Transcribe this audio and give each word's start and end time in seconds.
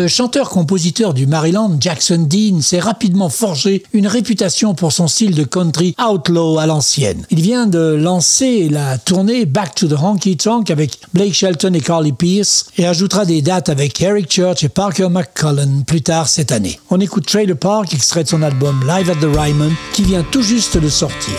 Le 0.00 0.08
chanteur-compositeur 0.08 1.12
du 1.12 1.26
Maryland, 1.26 1.76
Jackson 1.78 2.26
Dean, 2.26 2.62
s'est 2.62 2.80
rapidement 2.80 3.28
forgé 3.28 3.82
une 3.92 4.06
réputation 4.06 4.72
pour 4.72 4.92
son 4.92 5.08
style 5.08 5.34
de 5.34 5.44
country 5.44 5.94
outlaw 6.02 6.58
à 6.58 6.64
l'ancienne. 6.64 7.26
Il 7.28 7.42
vient 7.42 7.66
de 7.66 7.98
lancer 8.00 8.70
la 8.70 8.96
tournée 8.96 9.44
Back 9.44 9.74
to 9.74 9.88
the 9.88 10.00
Honky 10.00 10.38
Tonk 10.38 10.70
avec 10.70 10.98
Blake 11.12 11.34
Shelton 11.34 11.74
et 11.74 11.82
Carly 11.82 12.12
Pierce 12.12 12.70
et 12.78 12.86
ajoutera 12.86 13.26
des 13.26 13.42
dates 13.42 13.68
avec 13.68 14.00
Eric 14.00 14.32
Church 14.32 14.64
et 14.64 14.70
Parker 14.70 15.10
McCullen 15.10 15.84
plus 15.84 16.00
tard 16.00 16.30
cette 16.30 16.50
année. 16.50 16.80
On 16.88 16.98
écoute 16.98 17.26
Trailer 17.26 17.58
Park, 17.58 17.92
extrait 17.92 18.24
de 18.24 18.28
son 18.30 18.40
album 18.40 18.80
Live 18.88 19.10
at 19.10 19.16
the 19.16 19.36
Ryman, 19.36 19.74
qui 19.92 20.02
vient 20.02 20.24
tout 20.30 20.42
juste 20.42 20.78
de 20.78 20.88
sortir. 20.88 21.34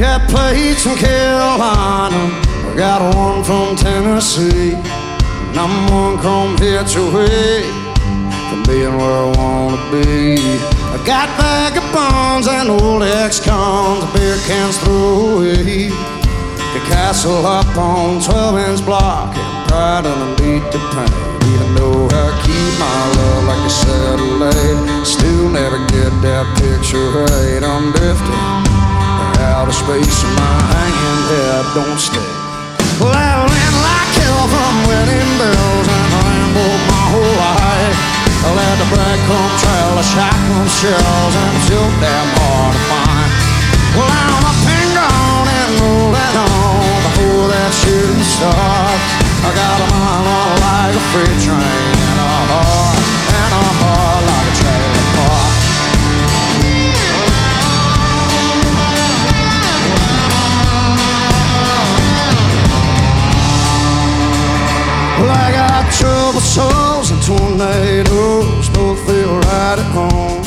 Got 0.00 0.30
plates 0.30 0.84
from 0.84 0.96
Carolina, 0.96 2.32
I 2.40 2.74
got 2.74 3.14
one 3.14 3.44
from 3.44 3.76
Tennessee. 3.76 4.72
And 4.72 5.58
I'm 5.60 5.92
one 5.92 6.16
chrome 6.16 6.56
hitch 6.56 6.96
away 6.96 7.68
from 8.48 8.62
being 8.64 8.96
where 8.96 9.20
I 9.20 9.32
wanna 9.36 9.76
be. 9.92 10.40
I 10.88 10.96
got 11.04 11.28
vagabonds 11.36 12.48
and 12.48 12.70
old 12.70 13.02
ex-cons, 13.02 14.10
beer 14.16 14.40
cans 14.48 14.78
throw 14.78 15.36
away. 15.36 15.88
The 15.90 16.80
castle 16.88 17.44
up 17.44 17.76
on 17.76 18.22
12 18.22 18.70
inch 18.70 18.84
block, 18.86 19.36
and 19.36 19.68
pride 19.68 20.06
underneath 20.06 20.64
the 20.72 20.80
paint. 20.96 21.12
Even 21.52 21.74
though 21.74 22.08
I 22.08 22.26
keep 22.40 22.72
my 22.80 23.00
love 23.20 23.44
like 23.52 23.66
a 23.66 23.74
satellite, 23.84 25.06
still 25.06 25.50
never 25.50 25.76
get 25.92 26.12
that 26.24 26.48
picture 26.56 27.04
right. 27.20 27.62
I'm 27.62 27.92
drifting 27.92 28.69
out 29.50 29.66
of 29.66 29.74
space 29.74 30.22
and 30.22 30.34
my 30.38 30.58
hanging 30.70 31.22
head 31.30 31.64
don't 31.74 31.98
stay. 31.98 32.32
Well, 33.02 33.42
ran 33.50 33.74
like 33.82 34.12
hell 34.22 34.46
from 34.46 34.74
wedding 34.86 35.30
bells 35.42 35.86
and 35.90 36.06
rambled 36.14 36.82
my 36.86 37.04
whole 37.10 37.34
life. 37.34 37.98
I 38.46 38.48
let 38.54 38.74
the 38.78 38.88
breadcrumb 38.94 39.52
trail, 39.58 39.90
the 39.98 40.06
shotgun 40.06 40.68
shells, 40.70 41.34
and 41.34 41.50
it's 41.58 41.66
so 41.66 41.80
damn 41.98 42.28
hard 42.38 42.72
to 42.78 42.82
find. 42.90 43.30
Well, 43.98 44.06
I'm 44.06 44.44
up 44.46 44.60
and 44.70 44.90
gone 44.94 45.48
and 45.50 45.70
rolling 45.82 46.36
on 46.46 46.98
before 47.10 47.46
that 47.50 47.70
shooting 47.74 48.24
starts. 48.38 49.06
I 49.42 49.50
got 49.50 49.76
a 49.82 49.88
mind 49.90 50.26
on 50.30 50.54
like 50.62 50.94
a 50.94 51.04
freight 51.10 51.38
train 51.42 51.69
home. 69.90 70.42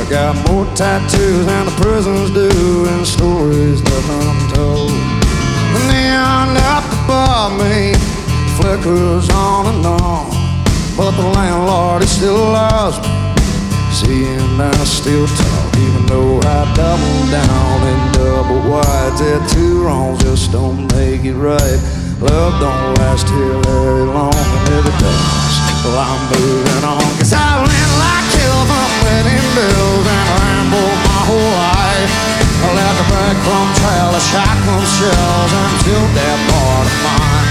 I 0.00 0.06
got 0.08 0.34
more 0.48 0.66
tattoos 0.74 1.46
than 1.46 1.66
the 1.66 1.76
prisons 1.82 2.30
do, 2.30 2.50
and 2.88 3.06
stories 3.06 3.82
left 3.82 4.08
untold. 4.08 4.90
The 4.90 5.80
neon 5.92 6.56
up 6.74 6.84
above 7.04 7.52
me 7.60 7.94
flickers 8.56 9.28
on 9.30 9.74
and 9.74 9.86
on, 9.86 10.30
but 10.96 11.12
the 11.12 11.28
landlord 11.36 12.02
he 12.02 12.08
still 12.08 12.52
loves 12.52 12.98
me. 12.98 13.08
See, 13.92 14.24
and 14.24 14.62
I 14.62 14.72
still 14.84 15.26
talk, 15.26 15.76
even 15.76 16.06
though 16.06 16.38
I 16.38 16.60
double 16.74 17.20
down 17.30 17.76
and 17.90 18.14
double 18.14 18.60
wide. 18.70 19.12
That 19.18 19.42
two 19.52 19.84
wrongs 19.84 20.22
just 20.22 20.52
don't 20.52 20.90
make 20.94 21.24
it 21.24 21.34
right. 21.34 21.80
Love 22.20 22.60
don't 22.60 22.94
last 22.98 23.28
here 23.28 23.58
very 23.64 24.04
long, 24.04 24.34
and 24.34 24.68
if 24.78 24.86
it 24.86 24.98
does, 25.00 25.84
well, 25.84 25.98
I'm 25.98 26.22
moving 26.32 26.84
on. 26.84 27.18
Cause 27.18 27.32
I 27.32 27.79
wedding 29.04 29.46
bells 29.56 30.06
and 30.06 30.22
rambled 30.36 30.98
my 31.08 31.20
whole 31.28 31.52
life. 31.56 32.12
I 32.60 32.68
let 32.76 32.92
the 33.00 33.06
breadcrumb 33.08 33.70
trail, 33.80 34.08
the 34.12 34.22
shotgun 34.22 34.84
shells, 34.98 35.52
until 35.64 36.04
that 36.16 36.38
part 36.50 36.86
of 36.86 36.96
mine. 37.06 37.48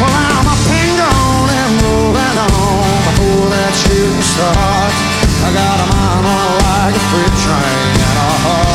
Well, 0.00 0.10
I'm 0.10 0.48
and 0.48 0.94
gone 0.96 1.50
and 1.50 1.72
moving 1.84 2.36
on 2.50 2.98
before 3.06 3.46
that 3.52 3.72
shooting 3.76 4.24
starts. 4.24 4.98
I 5.44 5.48
got 5.52 5.76
a 5.76 5.86
mind 5.92 6.24
on 6.24 6.50
like 6.64 6.94
a 6.96 7.02
freight 7.10 7.36
train 7.44 7.94
and 8.00 8.16
a 8.18 8.30
heart, 8.44 8.69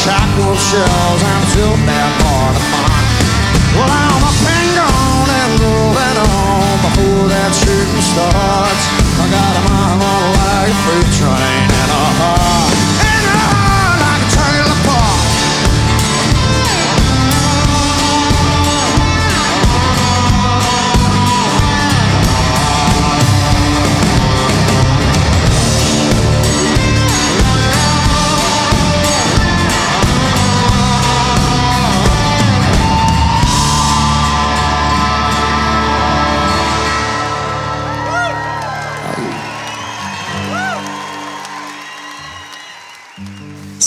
shotgun 0.00 0.56
shells, 0.56 1.20
and 1.20 1.44
still 1.52 1.76
that 1.84 2.10
part 2.24 2.56
of 2.56 2.64
mine. 2.72 3.06
Well, 3.76 3.90
I'm 3.92 4.24
up 4.24 4.40
and 4.48 4.70
gone 4.76 5.28
and 5.28 5.52
rolling 5.60 6.18
on 6.24 6.74
before 6.88 7.28
that 7.28 7.52
shooting 7.52 8.04
starts. 8.08 8.84
I 9.20 9.24
got 9.28 9.52
a 9.60 9.62
mind 9.68 10.00
on 10.00 10.26
like 10.40 10.72
a 10.72 10.76
freight 10.88 11.10
train 11.20 11.69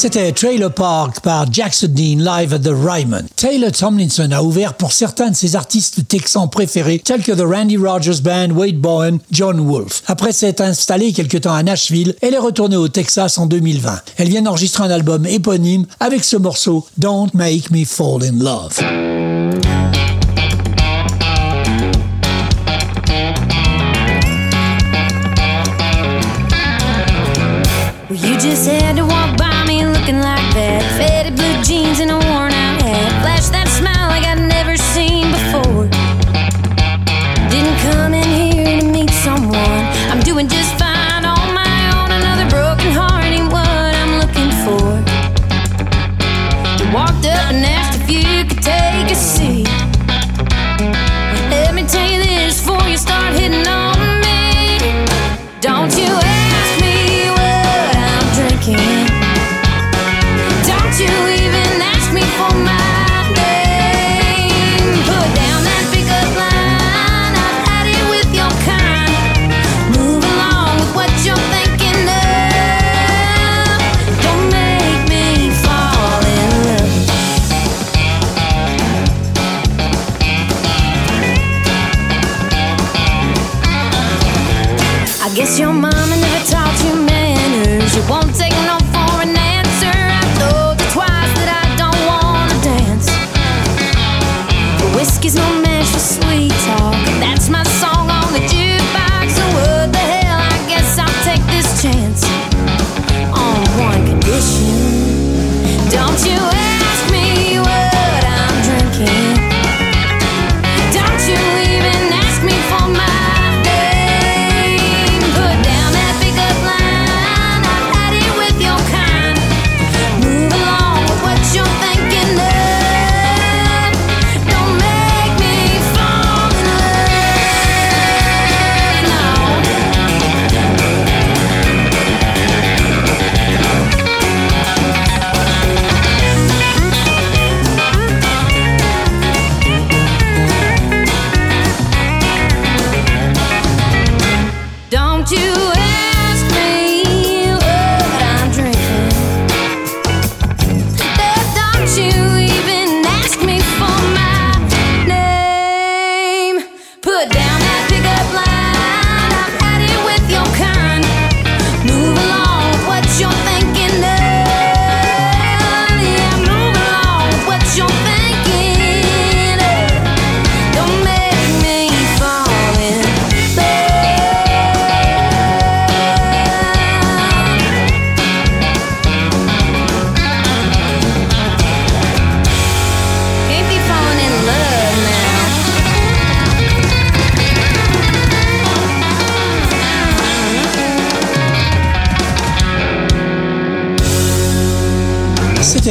C'était 0.04 0.34
Trailer 0.34 0.70
Park 0.70 1.22
par 1.22 1.50
Jackson 1.50 1.88
Dean 1.88 2.18
live 2.20 2.54
at 2.54 2.60
the 2.60 2.74
Ryman. 2.76 3.26
Taylor 3.38 3.72
Tomlinson 3.72 4.34
a 4.34 4.44
ouvert 4.44 4.74
pour 4.74 4.92
certains 4.92 5.30
de 5.30 5.36
ses 5.38 5.56
artistes 5.56 6.06
texans 6.10 6.50
préférés 6.50 7.00
tels 7.00 7.24
que 7.24 7.32
The 7.32 7.46
Randy 7.46 7.78
Rogers 7.78 8.20
Band, 8.22 8.50
Wade 8.50 8.80
Bowen, 8.80 9.20
John 9.32 9.62
Wolfe. 9.62 10.04
Après 10.08 10.34
s'être 10.34 10.60
installée 10.60 11.14
quelque 11.14 11.38
temps 11.38 11.54
à 11.54 11.64
Nashville, 11.64 12.16
elle 12.22 12.34
est 12.34 12.38
retournée 12.38 12.76
au 12.76 12.90
Texas 12.90 13.38
en 13.38 13.46
2020. 13.46 14.02
Elle 14.18 14.28
vient 14.28 14.42
d'enregistrer 14.42 14.84
un 14.84 14.92
album 14.92 15.26
éponyme 15.26 15.86
avec 16.02 16.26
ce 16.26 16.36
morceau 16.36 16.86
Don't 16.98 17.30
Make 17.34 17.72
Me 17.72 17.86
Fall 17.86 18.26
in 18.26 18.44
Love. 18.44 19.23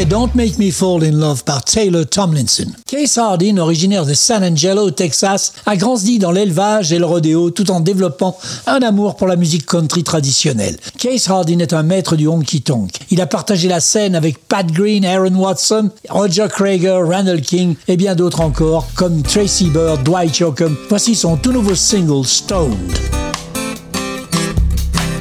Don't 0.05 0.35
Make 0.35 0.59
Me 0.59 0.71
Fall 0.71 1.05
in 1.05 1.13
Love 1.13 1.45
par 1.45 1.65
Taylor 1.65 2.05
Tomlinson. 2.05 2.73
Case 2.87 3.19
Hardin, 3.19 3.59
originaire 3.59 4.05
de 4.05 4.15
San 4.15 4.43
Angelo, 4.43 4.91
Texas, 4.91 5.53
a 5.67 5.77
grandi 5.77 6.19
dans 6.19 6.33
l'élevage 6.33 6.93
et 6.93 6.99
le 6.99 7.07
rodéo 7.07 7.51
tout 7.51 7.71
en 7.71 7.81
développant 7.81 8.37
un 8.67 8.81
amour 8.81 9.17
pour 9.17 9.27
la 9.27 9.37
musique 9.37 9.67
country 9.67 10.03
traditionnelle. 10.03 10.77
Case 10.99 11.29
Hardin 11.29 11.59
est 11.61 11.73
un 11.73 11.83
maître 11.83 12.17
du 12.17 12.27
honky-tonk. 12.27 12.91
Il 13.11 13.21
a 13.21 13.27
partagé 13.27 13.69
la 13.69 13.81
scène 13.81 14.15
avec 14.15 14.47
Pat 14.49 14.67
Green, 14.67 15.05
Aaron 15.05 15.35
Watson, 15.35 15.91
Roger 16.09 16.47
Krager, 16.49 17.01
Randall 17.05 17.41
King 17.41 17.77
et 17.87 17.97
bien 17.97 18.15
d'autres 18.15 18.41
encore, 18.41 18.87
comme 18.95 19.23
Tracy 19.23 19.71
Bird, 19.71 20.03
Dwight 20.03 20.39
Yoakam. 20.39 20.77
Voici 20.89 21.15
son 21.15 21.37
tout 21.37 21.53
nouveau 21.53 21.75
single, 21.75 22.27
Stoned. 22.27 22.77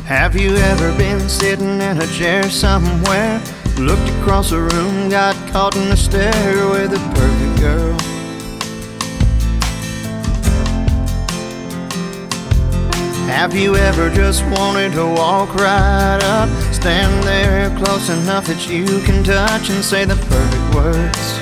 Have 0.10 0.36
you 0.36 0.52
ever 0.56 0.92
been 0.98 1.30
sitting 1.30 1.82
in 1.82 2.00
a 2.00 2.08
chair 2.18 2.50
somewhere? 2.52 3.40
Looked 3.78 4.10
across 4.20 4.52
the 4.52 4.60
room, 4.62 5.10
got 5.10 5.36
caught 5.52 5.76
in 5.76 5.92
a 5.92 5.98
stare 5.98 6.70
with 6.70 6.94
a 6.94 7.00
perfect 7.16 7.60
girl. 7.60 7.98
Have 13.28 13.56
you 13.56 13.76
ever 13.76 14.10
just 14.10 14.44
wanted 14.46 14.92
to 14.94 15.06
walk 15.06 15.56
right 15.56 16.20
up? 16.22 16.50
Stand 16.74 17.24
there 17.24 17.76
close 17.78 18.10
enough 18.10 18.46
that 18.48 18.70
you 18.70 18.86
can 19.02 19.24
touch 19.24 19.70
and 19.70 19.84
say 19.84 20.06
the 20.06 20.16
perfect 20.16 20.76
words. 20.76 21.40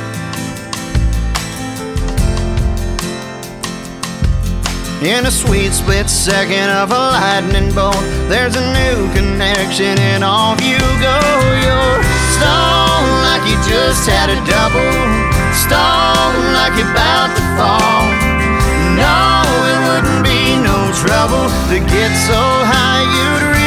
In 5.02 5.26
a 5.26 5.32
sweet 5.32 5.72
split 5.72 6.10
second 6.10 6.70
of 6.70 6.92
a 6.92 6.94
lightning 6.94 7.74
bolt, 7.74 7.96
there's 8.28 8.56
a 8.56 8.66
new 8.74 9.14
connection, 9.14 9.98
and 9.98 10.24
off 10.24 10.60
you 10.62 10.78
go. 11.00 11.20
You're 11.64 12.09
stoned 12.40 13.20
like 13.28 13.44
you 13.44 13.60
just 13.68 14.08
had 14.08 14.32
a 14.32 14.40
double, 14.48 14.96
stoned 15.52 16.56
like 16.56 16.74
you're 16.80 16.88
about 16.88 17.36
to 17.36 17.44
fall. 17.60 18.04
No, 18.96 19.44
it 19.72 19.80
wouldn't 19.88 20.24
be 20.24 20.56
no 20.56 20.78
trouble 21.04 21.52
to 21.68 21.78
get 21.84 22.12
so 22.16 22.40
high 22.72 23.04
you'd 23.04 23.59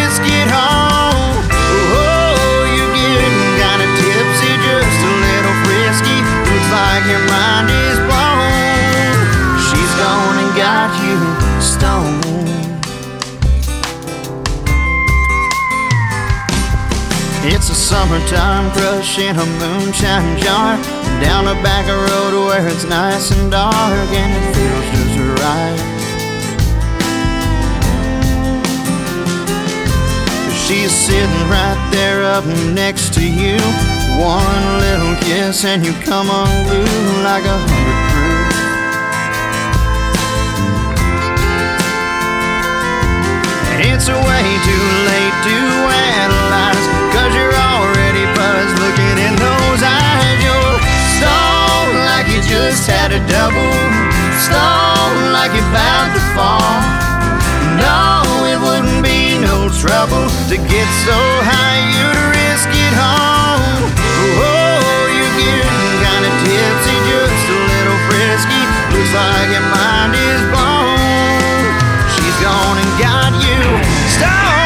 summertime 17.83 18.71
crush 18.71 19.19
in 19.19 19.35
a 19.35 19.47
moonshine 19.59 20.39
jar 20.39 20.77
Down 21.21 21.49
a 21.49 21.55
back 21.67 21.87
road 21.89 22.47
where 22.47 22.69
it's 22.69 22.85
nice 22.85 23.33
and 23.33 23.51
dark 23.51 24.09
And 24.23 24.31
it 24.39 24.55
feels 24.55 24.87
just 24.95 25.19
right. 25.43 25.79
She's 30.63 30.93
sitting 30.93 31.49
right 31.51 31.81
there 31.91 32.23
up 32.23 32.47
next 32.73 33.15
to 33.15 33.27
you 33.27 33.59
One 34.15 34.65
little 34.79 35.17
kiss 35.17 35.65
and 35.65 35.85
you 35.85 35.93
come 36.07 36.31
unglued 36.31 37.25
like 37.25 37.45
a 37.45 37.59
hundred 37.67 37.99
proof. 38.13 38.63
It's 43.91 44.07
way 44.07 44.47
too 44.69 44.87
late 45.11 45.37
to 45.49 45.57
analyze 45.91 47.02
buzzed 48.63 48.79
looking 48.79 49.19
in 49.19 49.35
those 49.37 49.83
eyes. 49.83 50.39
You're 50.43 50.79
stoned 51.19 51.99
like 52.07 52.27
you 52.31 52.41
just 52.47 52.87
had 52.87 53.11
a 53.13 53.21
double. 53.27 53.75
Stoned 54.47 55.33
like 55.33 55.53
you're 55.55 55.71
about 55.71 56.09
to 56.15 56.23
fall. 56.35 56.75
No, 57.79 58.23
it 58.47 58.59
wouldn't 58.61 59.03
be 59.03 59.39
no 59.41 59.71
trouble 59.81 60.29
To 60.51 60.57
get 60.57 60.89
so 61.09 61.19
high 61.49 61.81
you'd 61.95 62.21
risk 62.37 62.69
it 62.69 62.95
all. 63.01 63.59
Oh, 64.39 65.03
you're 65.17 65.37
getting 65.41 65.95
kinda 66.05 66.31
tipsy 66.45 66.97
Just 67.09 67.47
a 67.49 67.59
little 67.73 68.01
frisky. 68.07 68.63
Looks 68.93 69.13
like 69.15 69.51
your 69.57 69.67
mind 69.75 70.13
is 70.15 70.43
blown. 70.53 71.65
She's 72.15 72.37
gone 72.45 72.79
and 72.79 72.93
got 73.01 73.33
you. 73.43 73.59
Stoned. 74.15 74.62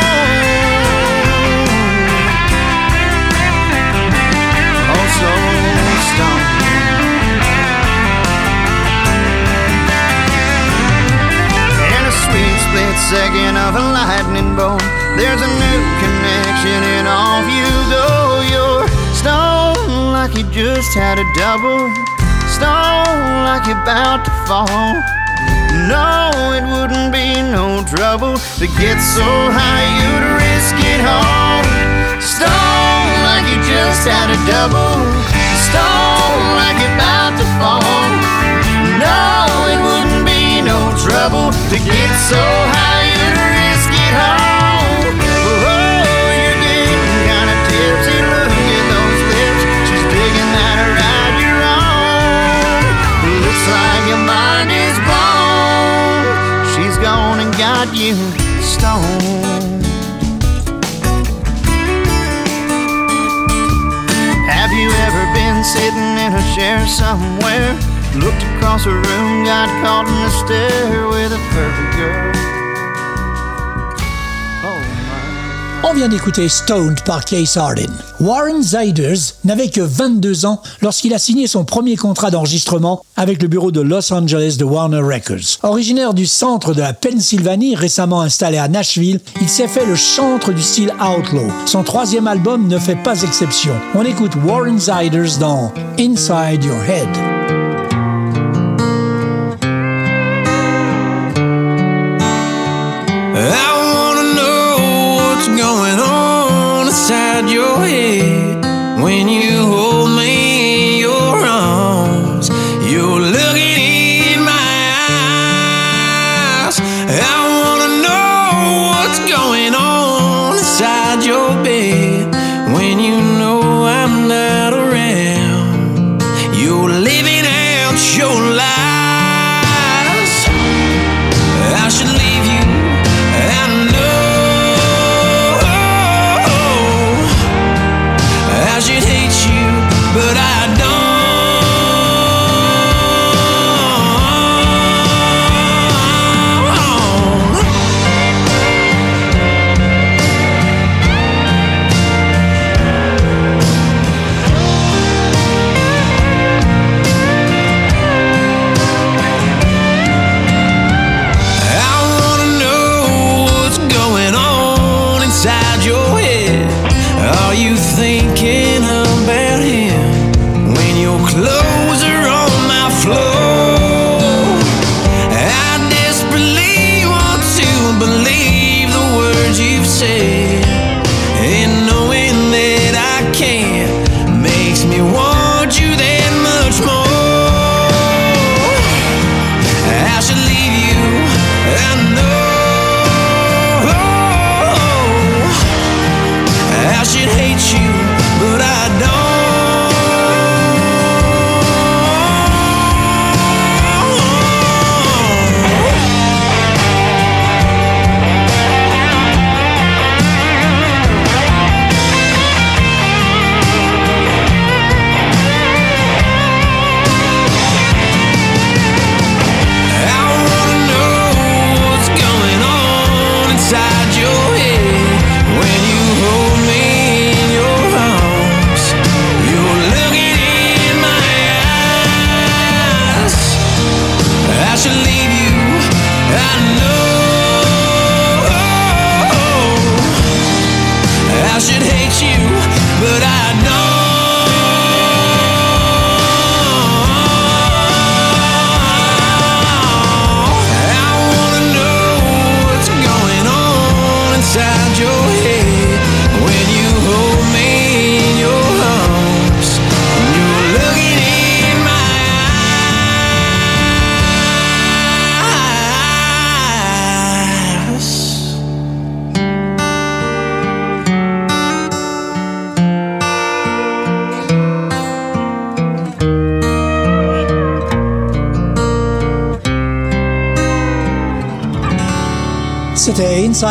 Of 13.15 13.77
a 13.77 13.85
lightning 13.95 14.57
bolt. 14.57 14.83
There's 15.15 15.39
a 15.39 15.47
new 15.47 15.81
connection, 16.03 16.83
and 16.99 17.07
off 17.07 17.47
you 17.47 17.71
go. 17.87 18.43
You're 18.51 18.83
stone 19.15 20.11
like 20.11 20.35
you 20.35 20.43
just 20.51 20.91
had 20.93 21.15
a 21.15 21.27
double, 21.39 21.87
stone 22.51 23.47
like 23.47 23.63
you're 23.71 23.79
about 23.79 24.27
to 24.27 24.33
fall. 24.51 24.91
No, 25.87 26.35
it 26.51 26.67
wouldn't 26.67 27.15
be 27.15 27.47
no 27.47 27.87
trouble 27.87 28.43
to 28.59 28.67
get 28.75 28.99
so 28.99 29.23
high 29.55 29.87
you'd 30.03 30.27
risk 30.43 30.75
it 30.83 31.07
all. 31.07 31.63
Stone 32.19 33.11
like 33.23 33.47
you 33.47 33.63
just 33.71 34.03
had 34.03 34.35
a 34.35 34.39
double, 34.51 34.99
stone 35.63 36.43
like 36.59 36.75
you're 36.83 36.99
about 36.99 37.39
to 37.39 37.46
trouble 41.07 41.55
to 41.71 41.77
get 41.87 42.11
so 42.19 42.43
high 42.75 43.07
you'd 43.15 43.39
risk 43.39 43.91
it 43.95 44.15
all. 44.19 45.07
Oh, 45.07 46.27
you're 46.35 46.59
getting 46.67 47.19
kinda 47.31 47.57
tipsy. 47.71 48.19
Look 48.27 48.51
at 48.51 48.85
those 48.91 49.23
lips. 49.31 49.63
She's 49.87 50.07
digging 50.11 50.51
that 50.59 50.79
ride 50.99 51.37
you're 51.39 51.63
on. 51.63 52.83
Looks 53.39 53.67
like 53.71 54.03
your 54.11 54.23
mind 54.35 54.71
is 54.75 54.99
blown. 55.07 56.27
She's 56.75 56.97
gone 56.99 57.39
and 57.39 57.53
got 57.55 57.87
you 57.95 58.19
stoned. 58.59 59.87
Have 64.51 64.73
you 64.75 64.91
ever 65.07 65.23
been 65.39 65.63
sitting 65.63 66.11
in 66.25 66.35
a 66.35 66.45
chair 66.57 66.83
somewhere? 66.87 67.96
On 75.89 75.95
vient 75.95 76.09
d'écouter 76.09 76.49
Stoned 76.49 77.01
par 77.03 77.25
Case 77.25 77.57
Hardin. 77.57 77.87
Warren 78.19 78.61
Ziders 78.61 79.35
n'avait 79.45 79.71
que 79.71 79.81
22 79.81 80.45
ans 80.45 80.61
lorsqu'il 80.83 81.15
a 81.15 81.19
signé 81.19 81.47
son 81.47 81.65
premier 81.65 81.95
contrat 81.95 82.31
d'enregistrement 82.33 83.05
avec 83.17 83.41
le 83.41 83.47
bureau 83.47 83.71
de 83.71 83.81
Los 83.83 84.13
Angeles 84.13 84.57
de 84.59 84.65
Warner 84.65 84.99
Records. 85.01 85.59
Originaire 85.63 86.13
du 86.13 86.27
centre 86.27 86.75
de 86.75 86.81
la 86.81 86.93
Pennsylvanie, 86.93 87.77
récemment 87.77 88.23
installé 88.23 88.59
à 88.59 88.67
Nashville, 88.67 89.21
il 89.41 89.49
s'est 89.49 89.69
fait 89.69 89.87
le 89.87 89.95
chantre 89.95 90.53
du 90.53 90.63
style 90.63 90.93
outlaw. 91.01 91.47
Son 91.67 91.85
troisième 91.85 92.27
album 92.27 92.67
ne 92.67 92.79
fait 92.81 92.97
pas 92.97 93.23
exception. 93.23 93.75
On 93.95 94.03
écoute 94.03 94.33
Warren 94.45 94.81
Ziders 94.81 95.39
dans 95.39 95.73
Inside 96.01 96.65
Your 96.65 96.83
Head. 96.83 97.46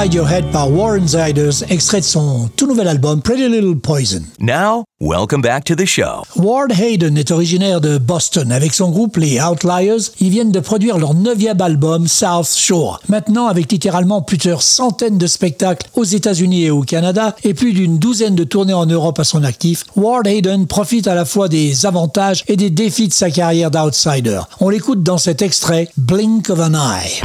Inside 0.05 0.13
Your 0.13 0.29
Head 0.29 0.51
par 0.51 0.71
Warren 0.71 1.07
Ziders, 1.07 1.63
extrait 1.67 1.99
de 1.99 2.05
son 2.05 2.47
tout 2.55 2.67
nouvel 2.67 2.87
album 2.87 3.23
Pretty 3.23 3.49
Little 3.49 3.75
Poison. 3.75 4.21
Now, 4.39 4.83
welcome 4.99 5.41
back 5.41 5.63
to 5.63 5.75
the 5.75 5.87
show. 5.87 6.21
Ward 6.35 6.71
Hayden 6.79 7.17
est 7.17 7.31
originaire 7.31 7.81
de 7.81 7.97
Boston. 7.97 8.51
Avec 8.51 8.75
son 8.75 8.91
groupe 8.91 9.17
les 9.17 9.41
Outliers, 9.41 10.11
ils 10.19 10.29
viennent 10.29 10.51
de 10.51 10.59
produire 10.59 10.99
leur 10.99 11.15
neuvième 11.15 11.59
album 11.59 12.07
South 12.07 12.55
Shore. 12.55 12.99
Maintenant, 13.09 13.47
avec 13.47 13.71
littéralement 13.71 14.21
plusieurs 14.21 14.61
centaines 14.61 15.17
de 15.17 15.25
spectacles 15.25 15.89
aux 15.95 16.03
États-Unis 16.03 16.65
et 16.65 16.71
au 16.71 16.81
Canada 16.81 17.35
et 17.43 17.55
plus 17.55 17.73
d'une 17.73 17.97
douzaine 17.97 18.35
de 18.35 18.43
tournées 18.43 18.73
en 18.73 18.85
Europe 18.85 19.17
à 19.17 19.23
son 19.23 19.43
actif, 19.43 19.85
Ward 19.95 20.27
Hayden 20.27 20.67
profite 20.67 21.07
à 21.07 21.15
la 21.15 21.25
fois 21.25 21.47
des 21.49 21.87
avantages 21.87 22.43
et 22.47 22.57
des 22.57 22.69
défis 22.69 23.07
de 23.07 23.13
sa 23.13 23.31
carrière 23.31 23.71
d'outsider. 23.71 24.41
On 24.59 24.69
l'écoute 24.69 25.01
dans 25.01 25.17
cet 25.17 25.41
extrait 25.41 25.89
Blink 25.97 26.51
of 26.51 26.59
an 26.59 26.75
Eye. 26.75 27.23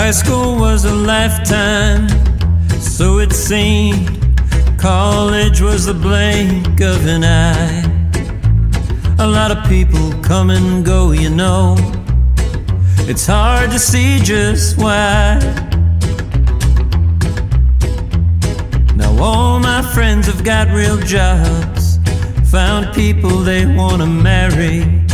High 0.00 0.12
school 0.12 0.54
was 0.54 0.84
a 0.84 0.94
lifetime, 0.94 2.06
so 2.80 3.18
it 3.18 3.32
seemed. 3.32 4.08
College 4.78 5.60
was 5.60 5.86
the 5.86 5.92
blink 5.92 6.80
of 6.80 7.04
an 7.04 7.24
eye. 7.24 7.82
A 9.18 9.26
lot 9.26 9.50
of 9.50 9.58
people 9.68 10.12
come 10.22 10.50
and 10.50 10.84
go, 10.86 11.10
you 11.10 11.30
know. 11.30 11.74
It's 13.10 13.26
hard 13.26 13.72
to 13.72 13.78
see 13.80 14.20
just 14.20 14.78
why. 14.78 15.40
Now, 18.94 19.20
all 19.20 19.58
my 19.58 19.82
friends 19.82 20.28
have 20.28 20.44
got 20.44 20.68
real 20.68 20.98
jobs, 20.98 21.98
found 22.52 22.94
people 22.94 23.40
they 23.40 23.66
want 23.66 24.00
to 24.00 24.06
marry. 24.06 25.07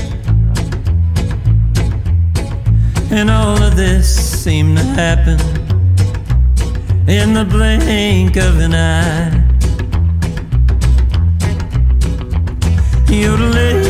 And 3.17 3.31
all 3.31 3.63
of 3.63 3.77
this 3.77 4.09
seemed 4.43 4.77
to 4.77 4.83
happen 4.83 5.39
in 7.09 7.33
the 7.33 7.45
blink 7.49 8.37
of 8.37 8.59
an 8.59 8.75
eye. 8.75 9.31
Yodeling, 13.09 13.85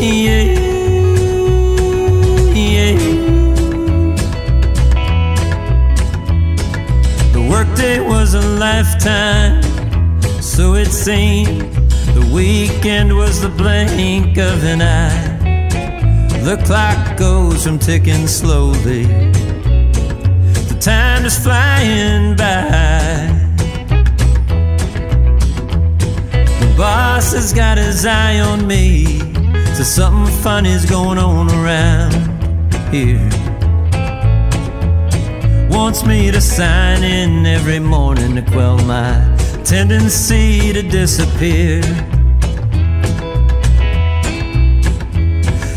yeah. 0.00 0.54
The 7.32 7.48
workday 7.50 7.98
was 7.98 8.34
a 8.34 8.40
lifetime, 8.40 9.60
so 10.40 10.74
it 10.74 10.92
seemed. 10.92 11.62
The 12.14 12.30
weekend 12.32 13.16
was 13.16 13.40
the 13.40 13.48
blink 13.48 14.38
of 14.38 14.62
an 14.62 14.80
eye. 14.80 15.31
The 16.42 16.56
clock 16.66 17.16
goes 17.16 17.62
from 17.62 17.78
ticking 17.78 18.26
slowly. 18.26 19.04
The 19.04 20.76
time 20.80 21.24
is 21.24 21.38
flying 21.38 22.34
by. 22.34 23.28
The 26.58 26.74
boss 26.76 27.32
has 27.32 27.52
got 27.52 27.78
his 27.78 28.04
eye 28.04 28.40
on 28.40 28.66
me. 28.66 29.20
So 29.76 29.84
something 29.84 30.34
funny's 30.42 30.84
going 30.84 31.18
on 31.18 31.48
around 31.48 32.12
here. 32.92 33.30
Wants 35.70 36.04
me 36.04 36.32
to 36.32 36.40
sign 36.40 37.04
in 37.04 37.46
every 37.46 37.78
morning 37.78 38.34
to 38.34 38.42
quell 38.42 38.78
my 38.78 39.14
tendency 39.62 40.72
to 40.72 40.82
disappear. 40.82 41.82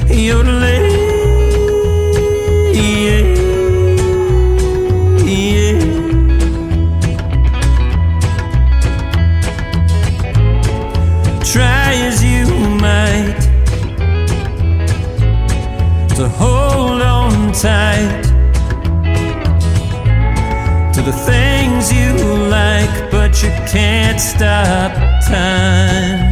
You 0.09 0.43
lay 0.43 0.85
yeah 2.74 3.21
yeah 5.25 5.95
Try 11.44 11.94
as 12.09 12.24
you 12.24 12.46
might 12.85 13.39
to 16.15 16.27
hold 16.29 17.01
on 17.01 17.51
tight 17.53 18.24
To 20.94 21.01
the 21.01 21.11
things 21.11 21.91
you 21.91 22.13
like, 22.50 23.11
but 23.11 23.44
you 23.44 23.50
can't 23.68 24.20
stop 24.20 24.94
time. 25.27 26.25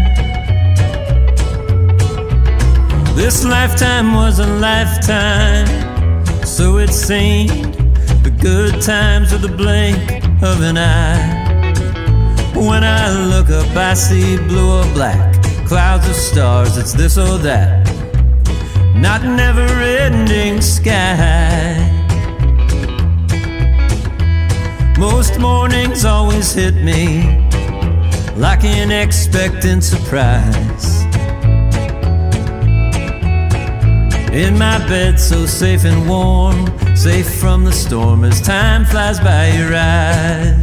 This 3.15 3.45
lifetime 3.45 4.13
was 4.15 4.39
a 4.39 4.47
lifetime, 4.47 5.67
so 6.43 6.77
it 6.77 6.89
seemed. 6.89 7.75
The 8.23 8.31
good 8.31 8.81
times 8.81 9.31
with 9.31 9.41
the 9.41 9.55
blink 9.55 10.23
of 10.41 10.61
an 10.61 10.77
eye. 10.77 11.73
When 12.55 12.83
I 12.83 13.11
look 13.25 13.49
up, 13.49 13.75
I 13.75 13.93
see 13.93 14.37
blue 14.37 14.79
or 14.79 14.93
black, 14.93 15.43
clouds 15.67 16.07
of 16.07 16.15
stars, 16.15 16.77
it's 16.77 16.93
this 16.93 17.17
or 17.17 17.37
that. 17.39 17.85
Not 18.95 19.23
never 19.23 19.67
ending 19.81 20.61
sky. 20.61 21.89
Most 24.97 25.39
mornings 25.39 26.05
always 26.05 26.53
hit 26.53 26.75
me 26.75 27.49
like 28.37 28.63
an 28.63 28.91
expectant 28.91 29.83
surprise. 29.83 30.92
In 34.33 34.57
my 34.57 34.79
bed, 34.87 35.19
so 35.19 35.45
safe 35.45 35.85
and 35.85 36.09
warm, 36.09 36.65
safe 36.95 37.31
from 37.35 37.63
the 37.63 37.71
storm 37.71 38.23
as 38.23 38.41
time 38.41 38.83
flies 38.83 39.19
by 39.19 39.49
your 39.49 39.75
eyes. 39.75 40.62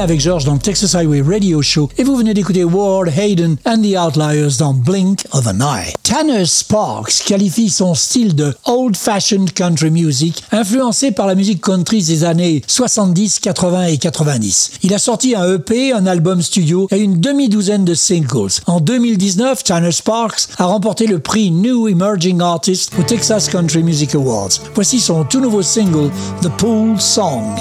Avec 0.00 0.20
George 0.20 0.44
dans 0.44 0.56
Texas 0.56 0.94
Highway 0.94 1.20
Radio 1.20 1.60
Show 1.60 1.90
et 1.98 2.04
vous 2.04 2.16
venez 2.16 2.32
d'écouter 2.32 2.64
Ward 2.64 3.08
Hayden 3.08 3.56
and 3.66 3.82
the 3.82 3.96
Outliers 3.98 4.56
dans 4.58 4.72
Blink 4.72 5.24
of 5.32 5.46
an 5.46 5.60
Eye. 5.60 5.92
Tanner 6.02 6.46
Sparks 6.46 7.22
qualifie 7.26 7.68
son 7.68 7.94
style 7.94 8.34
de 8.34 8.54
old-fashioned 8.66 9.52
country 9.52 9.90
music 9.90 10.42
influencé 10.52 11.10
par 11.12 11.26
la 11.26 11.34
musique 11.34 11.60
country 11.60 12.02
des 12.02 12.24
années 12.24 12.62
70, 12.66 13.40
80 13.40 13.84
et 13.86 13.98
90. 13.98 14.70
Il 14.82 14.94
a 14.94 14.98
sorti 14.98 15.34
un 15.34 15.54
EP, 15.54 15.92
un 15.92 16.06
album 16.06 16.40
studio 16.40 16.88
et 16.90 16.98
une 16.98 17.20
demi-douzaine 17.20 17.84
de 17.84 17.94
singles. 17.94 18.62
En 18.66 18.80
2019, 18.80 19.64
Tanner 19.64 19.92
Sparks 19.92 20.48
a 20.56 20.64
remporté 20.64 21.06
le 21.06 21.18
prix 21.18 21.50
New 21.50 21.88
Emerging 21.88 22.40
Artist 22.40 22.92
au 22.98 23.02
Texas 23.02 23.48
Country 23.48 23.82
Music 23.82 24.14
Awards. 24.14 24.60
Voici 24.74 24.98
son 24.98 25.24
tout 25.24 25.40
nouveau 25.40 25.62
single, 25.62 26.10
The 26.42 26.48
Pool 26.56 26.98
Song. 27.00 27.56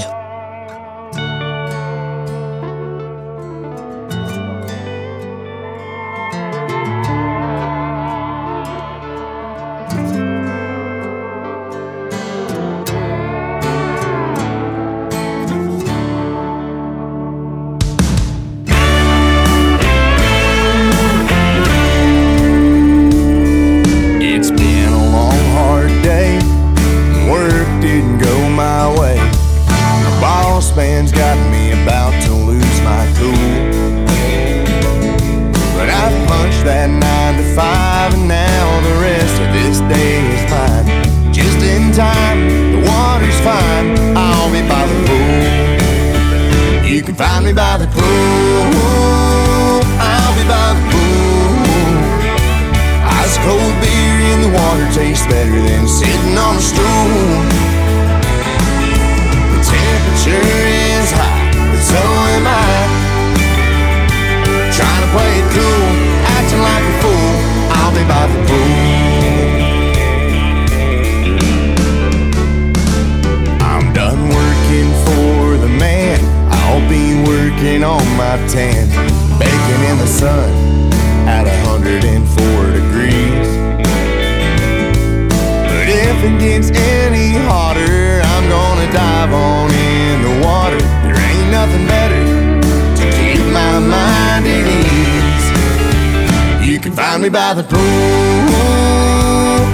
Me 97.29 97.33
by 97.33 97.53
the 97.53 97.61
pool. 97.61 97.79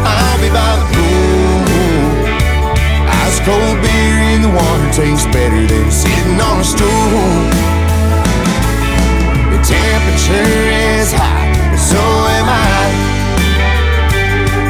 I'll 0.04 0.40
be 0.42 0.50
by 0.50 0.76
the 0.76 0.88
pool. 0.92 1.64
Ice 3.24 3.40
cold 3.48 3.78
beer 3.82 4.18
in 4.36 4.42
the 4.42 4.50
water 4.50 4.92
tastes 4.92 5.26
better 5.28 5.66
than 5.66 5.90
sitting 5.90 6.42
on 6.42 6.60
a 6.60 6.64
stool. 6.66 6.90
The 9.52 9.60
temperature 9.64 10.68
is 11.00 11.14
high, 11.14 11.56
but 11.72 11.80
so 11.80 12.04
am 12.38 12.48
I. 12.50 12.92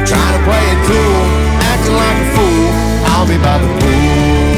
Trying 0.06 0.38
to 0.38 0.42
play 0.46 0.66
it 0.70 0.80
cool, 0.86 1.26
acting 1.66 1.96
like 2.02 2.18
a 2.22 2.28
fool. 2.36 2.70
I'll 3.10 3.26
be 3.26 3.36
by 3.38 3.58
the 3.58 3.66
pool. 3.80 4.55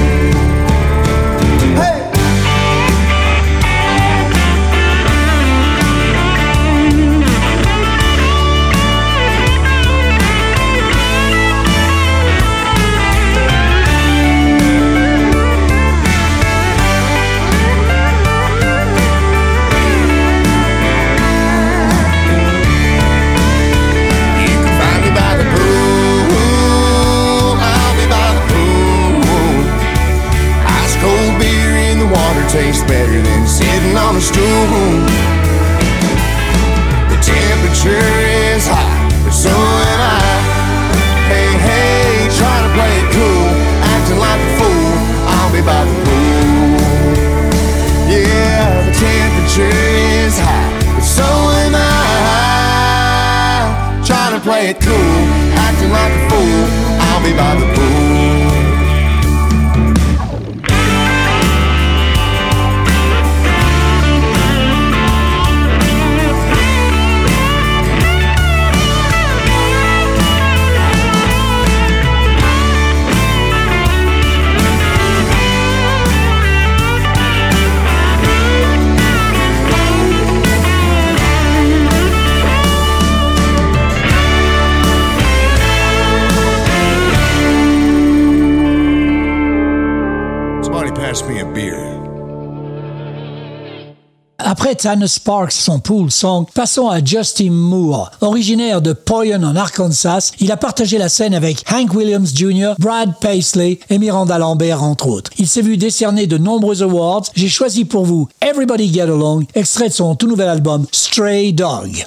Après 94.70 95.06
Sparks, 95.06 95.52
son 95.52 95.80
pool 95.80 96.10
song, 96.10 96.44
passons 96.52 96.88
à 96.88 97.02
Justin 97.02 97.50
Moore. 97.50 98.10
Originaire 98.20 98.82
de 98.82 98.92
Poyen 98.92 99.42
en 99.42 99.56
Arkansas, 99.56 100.32
il 100.40 100.52
a 100.52 100.58
partagé 100.58 100.98
la 100.98 101.08
scène 101.08 101.32
avec 101.32 101.64
Hank 101.72 101.94
Williams 101.94 102.34
Jr., 102.34 102.74
Brad 102.78 103.14
Paisley 103.18 103.78
et 103.88 103.98
Miranda 103.98 104.36
Lambert, 104.36 104.82
entre 104.82 105.08
autres. 105.08 105.30
Il 105.38 105.48
s'est 105.48 105.62
vu 105.62 105.78
décerner 105.78 106.26
de 106.26 106.36
nombreux 106.36 106.82
awards. 106.82 107.24
J'ai 107.34 107.48
choisi 107.48 107.86
pour 107.86 108.04
vous 108.04 108.28
Everybody 108.42 108.92
Get 108.92 109.02
Along, 109.02 109.44
extrait 109.54 109.88
de 109.88 109.94
son 109.94 110.14
tout 110.16 110.26
nouvel 110.26 110.50
album 110.50 110.84
Stray 110.92 111.54
Dog. 111.54 112.04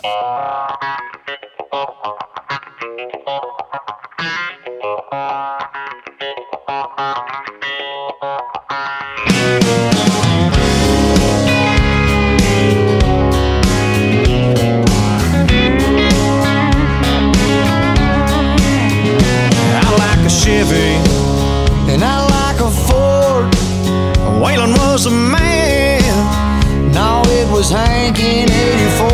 Was 27.61 27.69
Hank 27.69 28.17
in 28.17 28.49
84. 28.49 29.07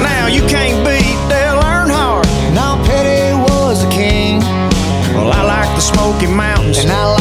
Now 0.00 0.28
you 0.28 0.42
can't 0.46 0.78
beat 0.86 1.18
Dale 1.28 1.58
Earnhardt. 1.58 2.24
No, 2.54 2.80
Petty 2.86 3.34
was 3.34 3.82
the 3.84 3.90
king. 3.90 4.38
Well, 5.16 5.32
I 5.32 5.42
like 5.42 5.74
the 5.74 5.80
Smoky 5.80 6.28
Mountains 6.28 6.78
and 6.78 6.92
I 6.92 7.15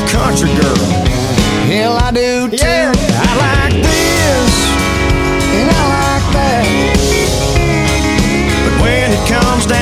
home 0.00 0.08
country 0.08 0.48
girl. 0.60 0.76
Hell, 1.66 1.96
I 1.96 2.10
do 2.10 2.48
too. 2.48 2.56
I 2.62 3.30
like 3.44 3.74
this, 3.82 4.52
and 5.54 5.70
I 5.70 5.82
like 5.96 6.26
that. 6.34 6.66
But 8.64 8.74
when 8.82 9.12
it 9.12 9.28
comes 9.28 9.66
down 9.66 9.79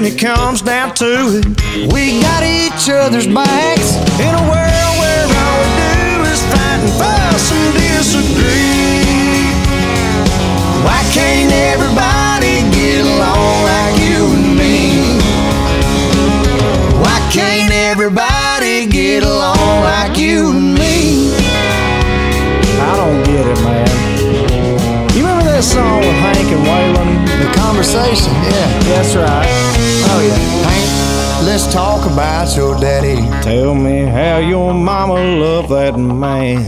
when 0.00 0.12
it 0.12 0.16
comes 0.16 0.62
down 0.62 0.94
to 0.94 1.42
it. 1.42 1.44
We 1.92 2.22
got 2.22 2.44
each 2.44 2.88
other's 2.88 3.26
backs 3.26 3.96
in 4.22 4.30
a 4.30 4.44
world 4.46 4.94
where 5.00 5.26
all 5.26 5.58
we 5.58 5.70
do 5.74 6.22
is 6.30 6.40
fight 6.54 6.78
and 6.86 6.94
fuss 7.00 7.50
and 7.50 7.74
disagree. 7.74 9.02
Why 10.86 11.02
can't 11.10 11.50
everybody 11.50 12.62
get 12.70 13.06
along 13.10 13.64
like 13.72 13.98
you 13.98 14.22
and 14.38 14.56
me? 14.56 15.18
Why 17.02 17.18
can't 17.32 17.72
everybody 17.72 18.86
get 18.86 19.24
along 19.24 19.82
like 19.82 20.16
you 20.16 20.52
and 20.52 20.74
me? 20.74 20.77
song 25.68 26.00
with 26.00 26.16
Hank 26.24 26.48
and 26.48 26.64
Waylon. 26.66 27.10
The 27.44 27.50
conversation, 27.54 28.32
yeah, 28.48 28.80
that's 28.88 29.14
right. 29.14 29.46
Oh 30.10 30.20
yeah, 30.26 30.38
Hank, 30.68 31.46
let's 31.46 31.70
talk 31.72 32.10
about 32.10 32.56
your 32.56 32.74
daddy. 32.80 33.20
Tell 33.42 33.74
me 33.74 34.06
how 34.06 34.38
your 34.38 34.72
mama 34.72 35.14
loved 35.14 35.68
that 35.70 35.98
man. 35.98 36.64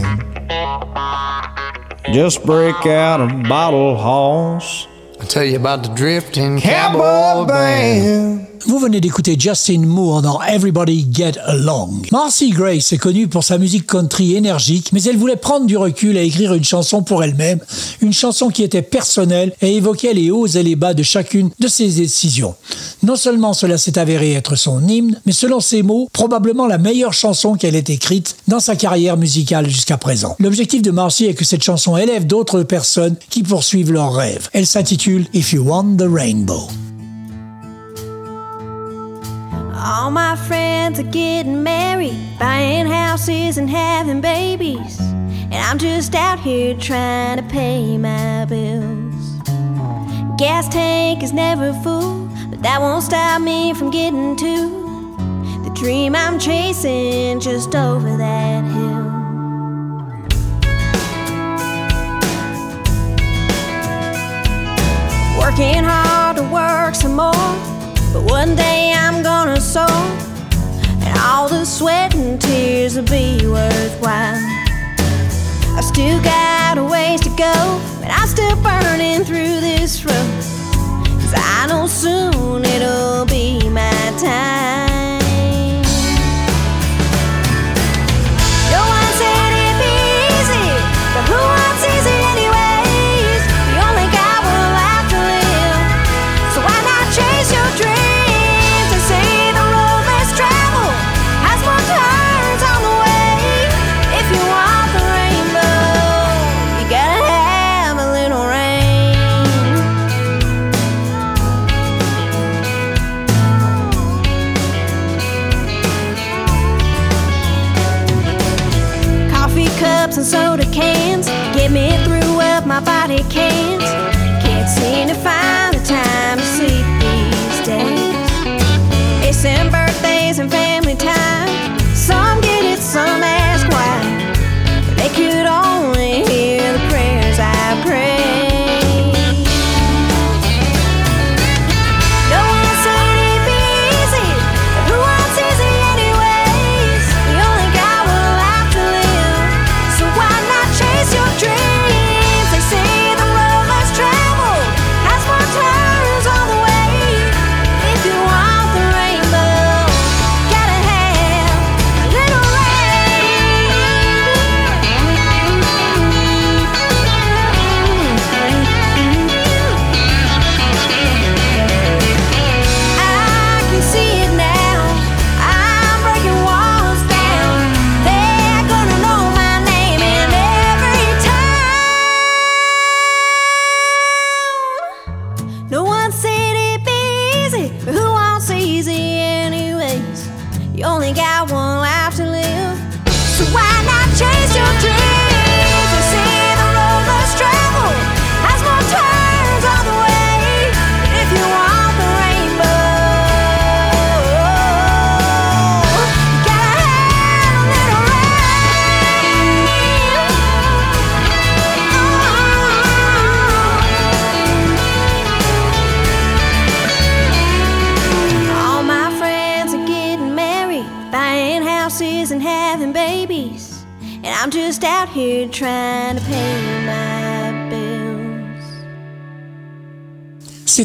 Just 2.13 2.45
break 2.45 2.85
out 2.85 3.21
a 3.21 3.27
bottle, 3.47 3.97
hoss. 3.97 4.87
I'll 5.19 5.27
tell 5.27 5.45
you 5.45 5.55
about 5.55 5.83
the 5.83 5.93
drifting 5.95 6.59
cowboy, 6.59 6.99
cowboy 6.99 7.47
band. 7.47 8.37
band. 8.37 8.40
Vous 8.67 8.79
venez 8.79 9.01
d'écouter 9.01 9.35
Justin 9.39 9.79
Moore 9.79 10.21
dans 10.21 10.41
Everybody 10.41 11.07
Get 11.11 11.33
Along. 11.45 12.07
Marcy 12.11 12.51
Grace 12.51 12.93
est 12.93 12.97
connue 12.97 13.27
pour 13.27 13.43
sa 13.43 13.57
musique 13.57 13.87
country 13.87 14.35
énergique, 14.35 14.91
mais 14.93 15.01
elle 15.03 15.17
voulait 15.17 15.35
prendre 15.35 15.65
du 15.65 15.77
recul 15.77 16.15
et 16.15 16.25
écrire 16.25 16.53
une 16.53 16.63
chanson 16.63 17.01
pour 17.01 17.23
elle-même, 17.23 17.59
une 18.01 18.13
chanson 18.13 18.49
qui 18.49 18.63
était 18.63 18.81
personnelle 18.81 19.53
et 19.61 19.75
évoquait 19.75 20.13
les 20.13 20.29
hauts 20.29 20.47
et 20.47 20.63
les 20.63 20.75
bas 20.75 20.93
de 20.93 21.01
chacune 21.01 21.49
de 21.59 21.67
ses 21.67 21.89
décisions. 21.89 22.55
Non 23.03 23.15
seulement 23.15 23.53
cela 23.53 23.77
s'est 23.77 23.97
avéré 23.97 24.33
être 24.33 24.55
son 24.55 24.87
hymne, 24.87 25.19
mais 25.25 25.31
selon 25.31 25.59
ses 25.59 25.81
mots, 25.81 26.07
probablement 26.13 26.67
la 26.67 26.77
meilleure 26.77 27.13
chanson 27.13 27.55
qu'elle 27.55 27.75
ait 27.75 27.83
écrite 27.87 28.35
dans 28.47 28.59
sa 28.59 28.75
carrière 28.75 29.17
musicale 29.17 29.69
jusqu'à 29.69 29.97
présent. 29.97 30.35
L'objectif 30.39 30.81
de 30.81 30.91
Marcy 30.91 31.25
est 31.25 31.33
que 31.33 31.45
cette 31.45 31.63
chanson 31.63 31.97
élève 31.97 32.27
d'autres 32.27 32.63
personnes 32.63 33.15
qui 33.29 33.41
poursuivent 33.43 33.91
leurs 33.91 34.13
rêves. 34.13 34.49
Elle 34.53 34.67
s'intitule 34.67 35.25
If 35.33 35.53
You 35.53 35.63
Want 35.63 35.97
the 35.97 36.07
Rainbow. 36.07 36.67
All 39.73 40.11
my 40.11 40.35
friends 40.35 40.99
are 40.99 41.03
getting 41.03 41.63
married, 41.63 42.17
buying 42.39 42.87
houses 42.87 43.57
and 43.57 43.69
having 43.69 44.21
babies. 44.21 44.99
And 44.99 45.55
I'm 45.55 45.77
just 45.77 46.13
out 46.15 46.39
here 46.39 46.75
trying 46.75 47.37
to 47.37 47.43
pay 47.43 47.97
my 47.97 48.45
bills. 48.45 49.37
Gas 50.37 50.67
tank 50.69 51.23
is 51.23 51.33
never 51.33 51.73
full, 51.83 52.27
but 52.49 52.61
that 52.63 52.81
won't 52.81 53.03
stop 53.03 53.41
me 53.41 53.73
from 53.73 53.91
getting 53.91 54.35
to 54.37 54.69
the 55.63 55.71
dream 55.75 56.15
I'm 56.15 56.39
chasing 56.39 57.39
just 57.39 57.75
over 57.75 58.17
that 58.17 58.63
hill. 58.63 59.01
Working 65.39 65.83
hard 65.83 66.37
to 66.37 66.43
work 66.43 66.95
some 66.95 67.15
more, 67.15 67.80
but 68.13 68.23
one 68.23 68.55
day 68.55 68.93
I'm 68.95 69.23
gonna 69.23 69.59
soar, 69.59 69.87
and 71.05 71.17
all 71.19 71.47
the 71.47 71.65
sweat 71.65 72.13
and 72.15 72.39
tears 72.41 72.95
will 72.95 73.05
be 73.05 73.47
worthwhile. 73.47 74.35
I 75.77 75.81
still 75.81 76.21
got 76.21 76.77
a 76.77 76.83
ways 76.83 77.21
to 77.21 77.29
go, 77.29 77.81
but 78.01 78.09
I'm 78.11 78.27
still 78.27 78.55
burning 78.61 79.23
through 79.23 79.61
this 79.61 80.03
road. 80.05 80.15
Cause 81.21 81.33
I 81.35 81.67
know 81.69 81.87
soon 81.87 82.65
it'll 82.65 83.25
be 83.25 83.69
my 83.69 84.13
time. 84.19 84.90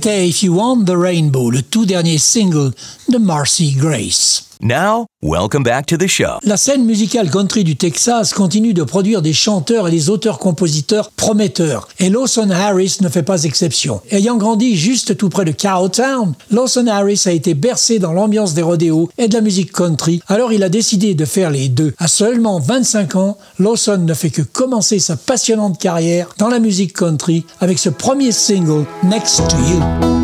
que 0.06 0.15
If 0.26 0.42
You 0.42 0.56
Want 0.56 0.86
the 0.86 0.96
Rainbow, 0.96 1.52
le 1.52 1.62
tout 1.62 1.86
dernier 1.86 2.18
single 2.18 2.72
de 3.08 3.16
Marcy 3.16 3.76
Grace. 3.78 4.46
Now, 4.62 5.06
welcome 5.22 5.62
back 5.62 5.84
to 5.86 5.98
the 5.98 6.06
show. 6.06 6.38
La 6.42 6.56
scène 6.56 6.86
musicale 6.86 7.30
country 7.30 7.62
du 7.62 7.76
Texas 7.76 8.32
continue 8.32 8.72
de 8.72 8.82
produire 8.84 9.20
des 9.20 9.34
chanteurs 9.34 9.86
et 9.86 9.90
des 9.90 10.08
auteurs-compositeurs 10.08 11.10
prometteurs, 11.10 11.88
et 11.98 12.08
Lawson 12.08 12.48
Harris 12.50 12.96
ne 13.02 13.10
fait 13.10 13.22
pas 13.22 13.44
exception. 13.44 14.00
Ayant 14.10 14.38
grandi 14.38 14.74
juste 14.74 15.18
tout 15.18 15.28
près 15.28 15.44
de 15.44 15.52
Cowtown, 15.52 16.32
Lawson 16.50 16.86
Harris 16.86 17.24
a 17.26 17.32
été 17.32 17.52
bercé 17.52 17.98
dans 17.98 18.14
l'ambiance 18.14 18.54
des 18.54 18.62
rodéos 18.62 19.10
et 19.18 19.28
de 19.28 19.34
la 19.34 19.42
musique 19.42 19.72
country, 19.72 20.22
alors 20.26 20.54
il 20.54 20.62
a 20.62 20.70
décidé 20.70 21.14
de 21.14 21.26
faire 21.26 21.50
les 21.50 21.68
deux. 21.68 21.92
À 21.98 22.08
seulement 22.08 22.58
25 22.58 23.14
ans, 23.16 23.36
Lawson 23.58 23.98
ne 23.98 24.14
fait 24.14 24.30
que 24.30 24.42
commencer 24.42 24.98
sa 25.00 25.16
passionnante 25.16 25.78
carrière 25.78 26.30
dans 26.38 26.48
la 26.48 26.60
musique 26.60 26.94
country 26.94 27.44
avec 27.60 27.78
ce 27.78 27.90
premier 27.90 28.32
single, 28.32 28.86
Next 29.04 29.42
to 29.48 29.56
You. 29.58 30.15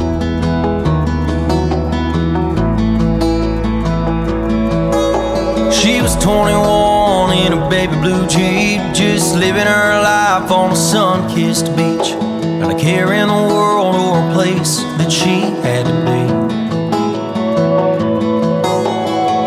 21 6.22 7.36
in 7.36 7.52
a 7.52 7.68
baby 7.68 7.96
blue 7.96 8.24
Jeep, 8.28 8.80
just 8.94 9.34
living 9.34 9.66
her 9.66 10.02
life 10.02 10.52
on 10.52 10.70
a 10.70 10.76
sun 10.76 11.28
kissed 11.28 11.66
beach. 11.76 12.14
Not 12.60 12.70
a 12.70 12.78
care 12.78 13.12
in 13.12 13.26
the 13.26 13.34
world 13.34 13.96
or 13.96 14.30
a 14.30 14.32
place 14.32 14.78
that 14.98 15.10
she 15.10 15.40
had 15.66 15.84
to 15.84 15.92
be. 16.06 16.22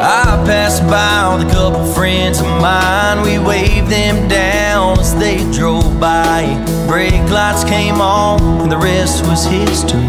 I 0.03 0.43
passed 0.45 0.83
by 0.89 1.37
with 1.37 1.47
a 1.47 1.51
couple 1.53 1.85
friends 1.93 2.41
of 2.41 2.47
mine. 2.59 3.21
We 3.21 3.39
waved 3.39 3.89
them 3.89 4.27
down 4.27 4.99
as 4.99 5.15
they 5.15 5.49
drove 5.53 5.97
by. 5.97 6.43
Brake 6.87 7.29
lights 7.31 7.63
came 7.63 8.01
on, 8.01 8.41
and 8.63 8.69
the 8.69 8.77
rest 8.77 9.23
was 9.27 9.45
history. 9.45 10.01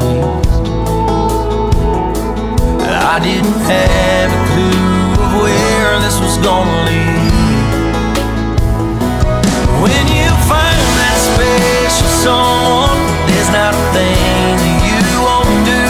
I 3.15 3.21
didn't 3.23 3.61
have 3.71 4.31
a 4.33 4.43
clue 4.51 5.25
of 5.25 5.43
where 5.43 5.66
this 6.01 6.21
was 6.21 6.37
gonna 6.39 6.85
lead. 6.85 7.21
When 9.81 10.05
you 10.13 10.29
find 10.51 10.81
that 11.01 11.17
special 11.31 12.11
someone, 12.25 13.01
there's 13.29 13.51
not 13.55 13.73
a 13.73 13.85
thing 13.97 14.57
that 14.61 14.79
you 14.89 15.01
won't 15.25 15.61
do. 15.65 15.89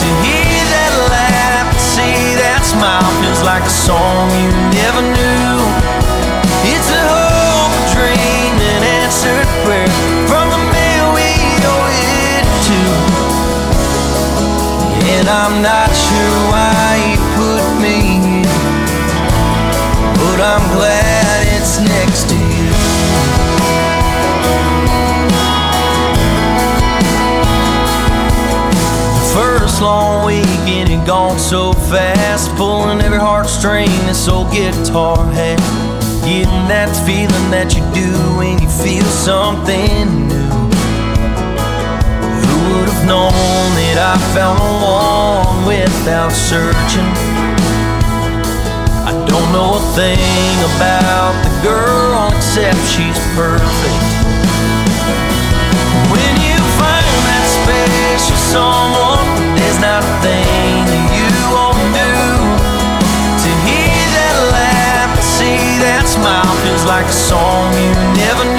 To 0.00 0.06
hear 0.24 0.62
that 0.74 0.92
laugh, 1.14 1.68
to 1.74 1.80
see 1.94 2.34
that 2.42 2.62
smile 2.64 3.06
feels 3.22 3.42
like 3.46 3.62
a 3.62 3.74
song 3.86 4.30
you 4.40 4.50
never 4.74 5.02
knew. 5.04 5.54
It's 6.72 6.90
a 6.90 7.02
hope, 7.06 7.74
a 7.76 7.84
dream, 7.94 8.52
an 8.56 8.82
answered 9.04 9.48
prayer 9.62 9.90
from 10.26 10.50
the 10.50 10.62
man 10.74 11.02
we 11.14 11.28
owe 11.70 11.86
it 12.02 12.44
to. 12.66 12.80
And 15.12 15.26
I'm 15.28 15.62
not 15.62 15.90
sure 15.94 16.38
why 16.50 16.81
I'm 20.52 20.76
glad 20.76 21.46
it's 21.56 21.80
next 21.80 22.28
to 22.28 22.36
you. 22.36 22.68
First 29.32 29.80
long 29.80 30.26
weekend 30.26 30.90
had 30.90 31.06
gone 31.06 31.38
so 31.38 31.72
fast, 31.72 32.54
pulling 32.56 33.00
every 33.00 33.18
heartstring 33.18 33.88
this 34.04 34.28
old 34.28 34.52
guitar 34.52 35.24
had. 35.32 35.58
Getting 36.22 36.68
that 36.68 36.92
feeling 37.06 37.50
that 37.50 37.74
you 37.74 37.80
do 37.94 38.12
when 38.36 38.60
you 38.60 38.68
feel 38.68 39.06
something 39.06 40.28
new. 40.28 40.52
Who 42.44 42.76
would 42.76 42.88
have 42.92 43.06
known 43.06 43.32
that 43.80 43.96
I 43.96 44.18
found 44.36 44.58
the 44.60 44.84
one 44.84 45.66
without 45.66 46.30
searching? 46.30 47.31
Don't 49.32 49.50
know 49.50 49.80
a 49.80 49.80
thing 49.96 50.56
about 50.76 51.32
the 51.40 51.52
girl 51.64 52.28
except 52.36 52.76
she's 52.84 53.16
perfect. 53.32 54.04
When 56.12 56.34
you 56.44 56.60
find 56.76 57.08
that 57.24 57.44
special 57.48 58.36
someone, 58.36 59.56
there's 59.56 59.80
not 59.80 60.04
a 60.04 60.12
thing 60.20 60.84
that 60.84 61.06
you 61.16 61.32
won't 61.48 61.80
do. 61.96 62.12
To 63.40 63.50
hear 63.64 64.04
that 64.20 64.36
laugh, 64.52 65.16
to 65.16 65.24
see 65.24 65.80
that 65.80 66.04
smile 66.04 66.52
feels 66.60 66.84
like 66.84 67.08
a 67.08 67.16
song 67.16 67.72
you 67.80 67.88
never 68.20 68.51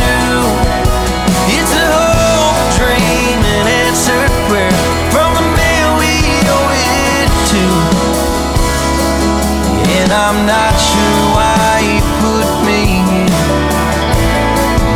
I'm 10.25 10.45
not 10.45 10.73
sure 10.79 11.21
why 11.35 11.83
he 11.83 11.99
put 12.23 12.47
me 12.65 12.81
here, 13.11 13.43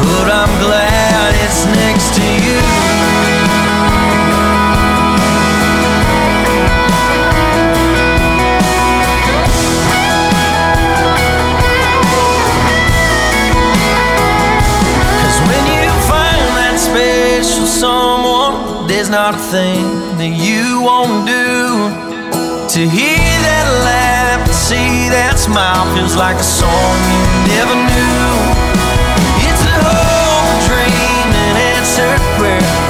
but 0.01 0.27
I'm 0.31 0.53
glad 0.63 1.35
it's 1.43 1.65
next 1.65 2.15
to 2.15 2.23
you. 2.45 2.61
Cause 15.21 15.39
when 15.49 15.63
you 15.75 15.89
find 16.07 16.41
that 16.55 16.75
special 16.79 17.65
someone, 17.65 18.87
there's 18.87 19.09
not 19.09 19.35
a 19.35 19.37
thing 19.37 19.83
that 20.19 20.33
you 20.47 20.81
won't 20.81 21.27
do. 21.27 22.07
To 22.75 22.79
hear 22.79 23.33
that 23.47 23.67
laugh, 23.83 24.16
that 25.09 25.39
smile 25.39 25.85
feels 25.95 26.15
like 26.15 26.37
a 26.37 26.43
song 26.43 26.97
you 27.11 27.23
never 27.47 27.75
knew. 27.75 28.31
It's 29.47 29.63
a 29.63 29.75
hope, 29.83 30.59
dream, 30.67 31.27
an 31.31 31.55
answered 31.75 32.21
prayer 32.37 32.86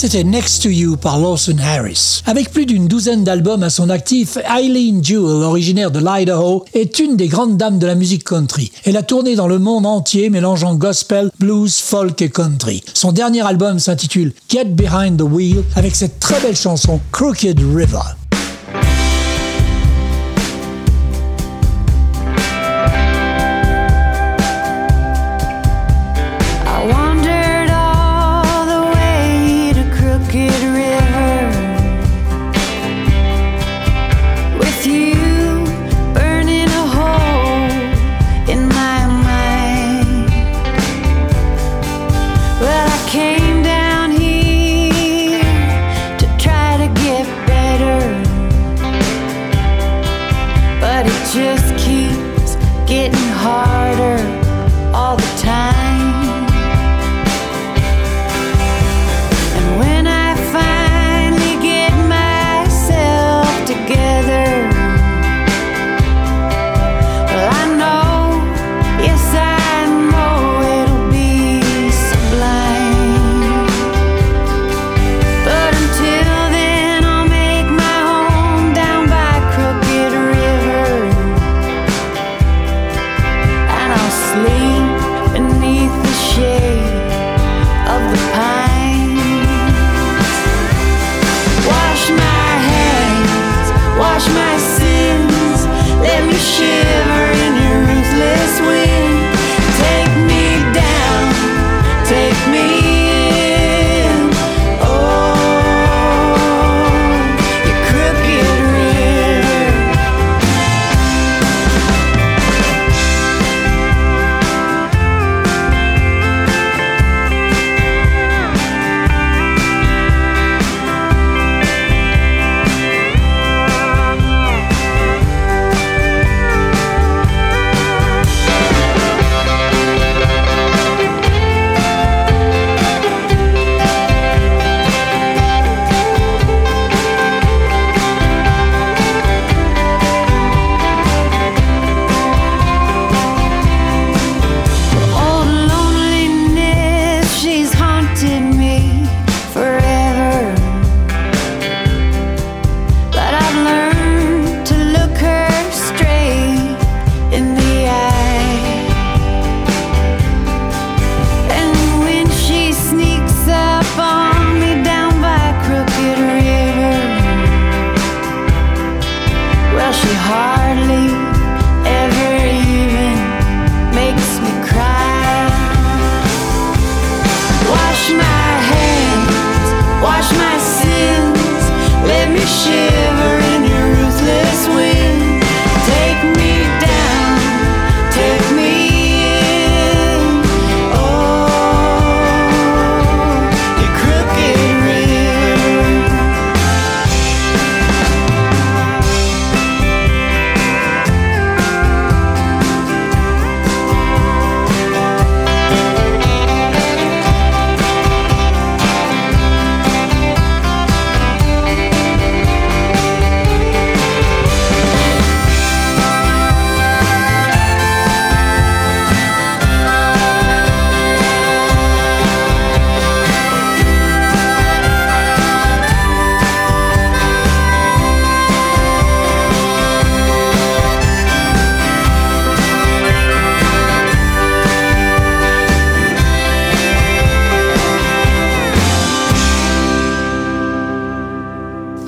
C'était 0.00 0.24
Next 0.24 0.62
to 0.62 0.70
You 0.70 0.96
par 0.96 1.18
Lawson 1.18 1.58
Harris. 1.62 2.22
Avec 2.24 2.52
plus 2.52 2.64
d'une 2.64 2.88
douzaine 2.88 3.22
d'albums 3.22 3.62
à 3.62 3.68
son 3.68 3.90
actif, 3.90 4.38
Eileen 4.38 5.04
Jewell, 5.04 5.42
originaire 5.42 5.90
de 5.90 5.98
l'Idaho, 5.98 6.64
est 6.72 7.00
une 7.00 7.18
des 7.18 7.28
grandes 7.28 7.58
dames 7.58 7.78
de 7.78 7.86
la 7.86 7.94
musique 7.94 8.24
country. 8.24 8.72
Elle 8.86 8.96
a 8.96 9.02
tourné 9.02 9.36
dans 9.36 9.46
le 9.46 9.58
monde 9.58 9.84
entier 9.84 10.30
mélangeant 10.30 10.74
gospel, 10.74 11.30
blues, 11.38 11.76
folk 11.76 12.22
et 12.22 12.30
country. 12.30 12.82
Son 12.94 13.12
dernier 13.12 13.46
album 13.46 13.78
s'intitule 13.78 14.32
Get 14.48 14.70
Behind 14.70 15.18
the 15.18 15.30
Wheel 15.30 15.62
avec 15.76 15.94
cette 15.94 16.18
très 16.18 16.40
belle 16.40 16.56
chanson 16.56 16.98
Crooked 17.12 17.58
River. 17.58 18.19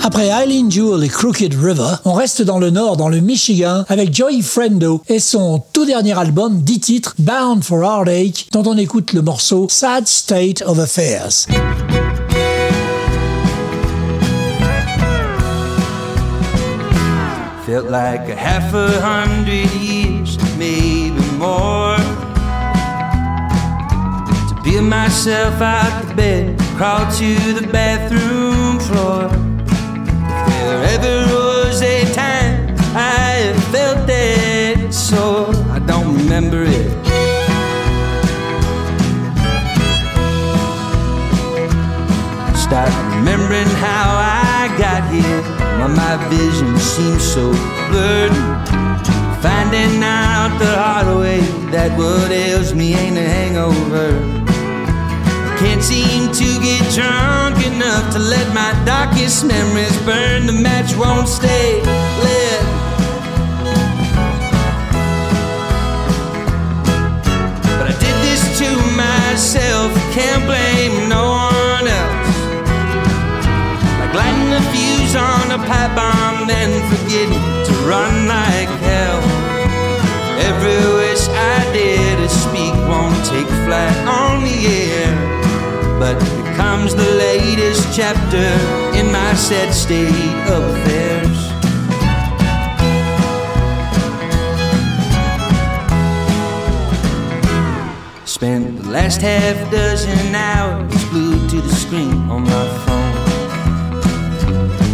Après 0.05 0.26
Eileen 0.26 0.70
Jewell 0.70 1.05
et 1.05 1.09
Crooked 1.09 1.55
River, 1.55 1.94
on 2.05 2.14
reste 2.14 2.42
dans 2.42 2.59
le 2.59 2.70
nord, 2.70 2.96
dans 2.96 3.09
le 3.09 3.20
Michigan, 3.20 3.84
avec 3.88 4.12
Joey 4.12 4.42
Frendo 4.42 5.00
et 5.09 5.20
son 5.20 5.62
tout 5.72 5.84
dernier 5.84 6.18
album, 6.18 6.61
10 6.61 6.80
titres, 6.80 7.14
Bound 7.20 7.62
for 7.62 7.84
Heartache, 7.84 8.48
dont 8.50 8.64
on 8.66 8.76
écoute 8.76 9.12
le 9.12 9.22
morceau 9.22 9.68
Sad 9.70 10.09
State 10.09 10.62
of 10.66 10.80
Affairs. 10.80 11.46
There 31.01 31.26
was 31.26 31.80
a 31.80 32.05
time 32.12 32.76
I 32.95 33.55
felt 33.72 34.07
that 34.07 34.93
so 34.93 35.47
I 35.70 35.78
don't 35.78 36.14
remember 36.18 36.64
it. 36.64 36.90
Start 42.55 42.93
remembering 43.16 43.72
how 43.80 44.18
I 44.20 44.68
got 44.76 45.03
here. 45.11 45.43
Why 45.80 45.88
my 45.88 46.28
vision 46.28 46.78
seems 46.78 47.22
so 47.22 47.53
blurred. 47.88 48.32
Finding 49.40 50.03
out 50.03 50.59
the 50.59 50.76
hard 50.76 51.07
way 51.18 51.40
that 51.70 51.97
what 51.99 52.30
ails 52.30 52.74
me 52.74 52.93
ain't 52.93 53.16
a 53.16 53.22
hangover. 53.22 54.41
Can't 55.62 55.80
seem 55.80 56.32
to 56.32 56.48
get 56.60 56.82
drunk 56.92 57.64
enough 57.64 58.12
to 58.14 58.18
let 58.18 58.52
my 58.52 58.72
darkest 58.84 59.46
memories 59.46 59.96
burn. 60.02 60.46
The 60.46 60.52
match 60.52 60.96
won't 60.96 61.28
stay 61.28 61.78
lit. 61.78 62.62
But 67.78 67.86
I 67.86 67.94
did 68.02 68.16
this 68.26 68.42
to 68.58 68.68
myself, 68.98 69.94
can't 70.10 70.44
blame 70.50 71.08
no 71.08 71.30
one 71.30 71.86
else. 71.86 72.36
Like 74.00 74.14
lighting 74.18 74.52
a 74.58 74.62
fuse 74.74 75.14
on 75.14 75.46
a 75.52 75.58
pipe 75.62 75.94
bomb, 75.94 76.48
then 76.48 76.70
forgetting 76.90 77.38
to 77.66 77.72
run 77.86 78.26
like 78.26 78.68
hell. 78.82 79.22
Every 80.42 80.82
wish 80.98 81.28
I 81.28 81.70
dare 81.72 82.16
to 82.16 82.28
speak 82.28 82.74
won't 82.90 83.24
take 83.26 83.46
flight 83.62 83.96
on 84.08 84.42
the 84.42 84.66
air. 84.66 85.41
But 86.03 86.20
here 86.20 86.55
comes 86.57 86.96
the 86.96 87.11
latest 87.14 87.96
chapter 87.96 88.48
in 88.98 89.12
my 89.12 89.34
sad 89.34 89.72
state 89.72 90.09
of 90.50 90.64
affairs. 90.74 91.38
Spent 98.24 98.82
the 98.82 98.90
last 98.90 99.20
half 99.20 99.70
dozen 99.70 100.34
hours 100.34 101.05
glued 101.11 101.48
to 101.50 101.61
the 101.61 101.72
screen 101.72 102.18
on 102.28 102.42
my 102.42 102.66
phone. 102.84 103.12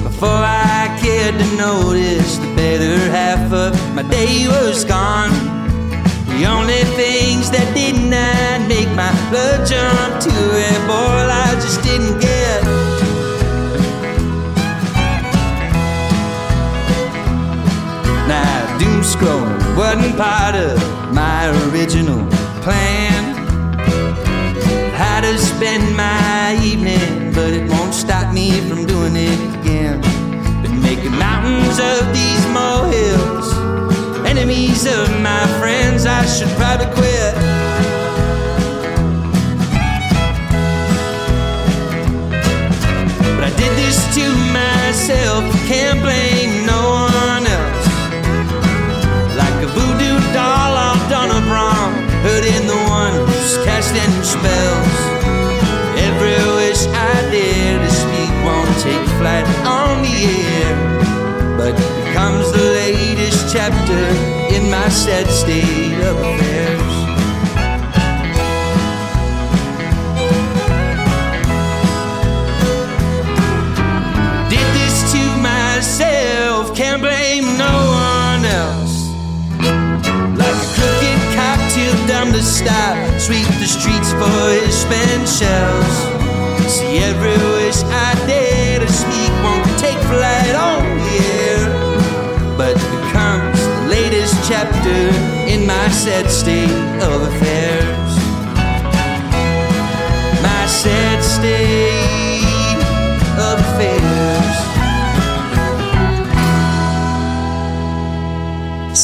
Before 0.02 0.28
I 0.28 0.94
cared 1.00 1.38
to 1.38 1.56
notice, 1.56 2.36
the 2.36 2.54
better 2.54 2.98
half 3.10 3.50
of 3.50 3.72
my 3.94 4.02
day 4.02 4.46
was 4.46 4.84
gone. 4.84 5.47
The 6.38 6.46
only 6.46 6.84
things 6.94 7.50
that 7.50 7.66
did 7.74 7.96
not 7.98 8.68
make 8.68 8.86
my 8.94 9.10
blood 9.28 9.66
jump 9.66 10.22
to 10.22 10.30
a 10.30 10.70
boil 10.86 11.26
I 11.26 11.50
just 11.58 11.82
didn't 11.82 12.20
get. 12.20 12.62
Now, 18.30 18.78
doom 18.78 19.02
wasn't 19.76 20.16
part 20.16 20.54
of 20.54 20.78
my 21.12 21.50
original 21.70 22.22
plan. 22.62 23.34
How 24.94 25.20
to 25.20 25.36
spend 25.38 25.96
my 25.96 26.56
evening, 26.62 27.32
but 27.32 27.50
it 27.52 27.68
won't 27.68 27.94
stop 27.94 28.32
me 28.32 28.60
from 28.68 28.86
doing 28.86 29.16
it 29.16 29.40
again. 29.58 30.00
Been 30.62 30.80
making 30.82 31.18
mountains 31.18 31.78
of 31.80 32.06
these 32.14 32.44
molehills, 32.54 33.37
enemies 34.38 34.86
of 34.86 35.10
my 35.20 35.44
friends. 35.58 36.06
I 36.06 36.24
should 36.24 36.50
probably 36.56 36.86
quit. 36.94 37.34
But 43.34 43.44
I 43.50 43.52
did 43.58 43.72
this 43.74 43.98
to 44.14 44.26
myself, 44.54 45.42
can't 45.66 46.00
blame 46.06 46.66
no 46.66 46.82
one 47.10 47.44
else. 47.50 47.86
Like 49.34 49.58
a 49.66 49.70
voodoo 49.74 50.18
doll 50.32 50.72
all 50.86 50.98
done 51.10 51.30
up 51.34 51.46
wrong, 51.50 51.92
hurting 52.22 52.66
the 52.68 52.80
one 52.86 53.14
who's 53.26 53.56
casting 53.66 54.12
spells. 54.22 54.98
Every 56.06 56.38
wish 56.58 56.86
I 56.86 57.14
dare 57.32 57.78
to 57.82 57.90
speak 57.90 58.32
won't 58.46 58.70
take 58.86 59.04
flight 59.18 59.46
on 59.66 60.02
the 60.02 60.16
air. 60.62 60.76
But 61.58 61.97
comes 62.14 62.50
the 62.52 62.58
latest 62.58 63.52
chapter 63.52 64.02
in 64.54 64.70
my 64.70 64.88
sad 64.88 65.26
state 65.28 65.98
of 66.10 66.16
affairs. 66.18 66.94
Did 74.50 74.68
this 74.78 75.12
to 75.12 75.22
myself, 75.40 76.74
can't 76.76 77.02
blame 77.02 77.46
no 77.56 77.74
one 78.12 78.44
else. 78.44 78.96
Like 80.38 80.58
a 80.66 80.68
crooked 80.76 81.20
cocktail 81.36 81.94
dumb 82.06 82.32
to 82.32 82.42
stop, 82.42 82.96
sweep 83.20 83.48
the 83.62 83.66
streets 83.66 84.12
for 84.12 84.40
his 84.56 84.74
spent 84.74 85.28
shells. 85.28 85.96
See 86.68 86.98
every 86.98 87.38
wish 87.56 87.82
I 87.82 88.14
dare 88.26 88.80
to 88.80 88.92
speak 88.92 89.32
won't 89.42 89.64
take 89.78 89.98
flight 90.10 90.47
chapter 94.58 95.04
in 95.52 95.64
my 95.64 95.88
sad 95.88 96.28
state 96.28 96.68
of 97.08 97.22
affairs. 97.30 98.12
My 100.42 100.66
sad 100.66 101.22
state 101.22 102.82
of 103.38 103.60
affairs. 103.60 104.37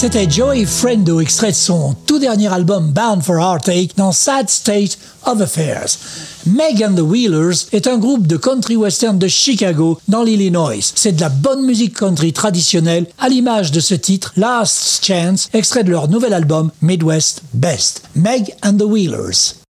C'était 0.05 0.31
Joey 0.31 0.67
Frendo, 0.67 1.19
extrait 1.19 1.53
de 1.53 1.57
son 1.57 1.97
tout 2.07 2.19
dernier 2.19 2.53
album 2.53 2.93
Bound 2.93 3.23
for 3.23 3.37
Heartache 3.37 3.97
dans 3.97 4.13
Sad 4.13 4.51
State 4.51 4.99
of 5.25 5.41
Affairs. 5.41 5.97
Meg 6.45 6.85
and 6.85 6.95
the 6.95 7.01
Wheelers 7.01 7.69
est 7.73 7.87
un 7.87 7.97
groupe 7.97 8.27
de 8.27 8.37
country 8.37 8.77
western 8.77 9.19
de 9.19 9.29
Chicago, 9.29 9.99
dans 10.07 10.23
l'Illinois. 10.23 10.93
C'est 10.95 11.13
de 11.13 11.23
la 11.23 11.31
bonne 11.31 11.65
musique 11.65 11.97
country 11.97 12.35
traditionnelle, 12.35 13.07
à 13.19 13.31
l'image 13.31 13.73
de 13.73 13.81
ce 13.81 13.95
titre 13.95 14.35
Last 14.37 15.03
Chance, 15.03 15.49
extrait 15.55 15.85
de 15.85 15.91
leur 15.91 16.11
nouvel 16.11 16.35
album 16.35 16.71
Midwest 16.83 17.41
Best. 17.55 18.03
Meg 18.15 18.55
and 18.63 18.77
the 18.77 18.83
Wheelers. 18.83 19.64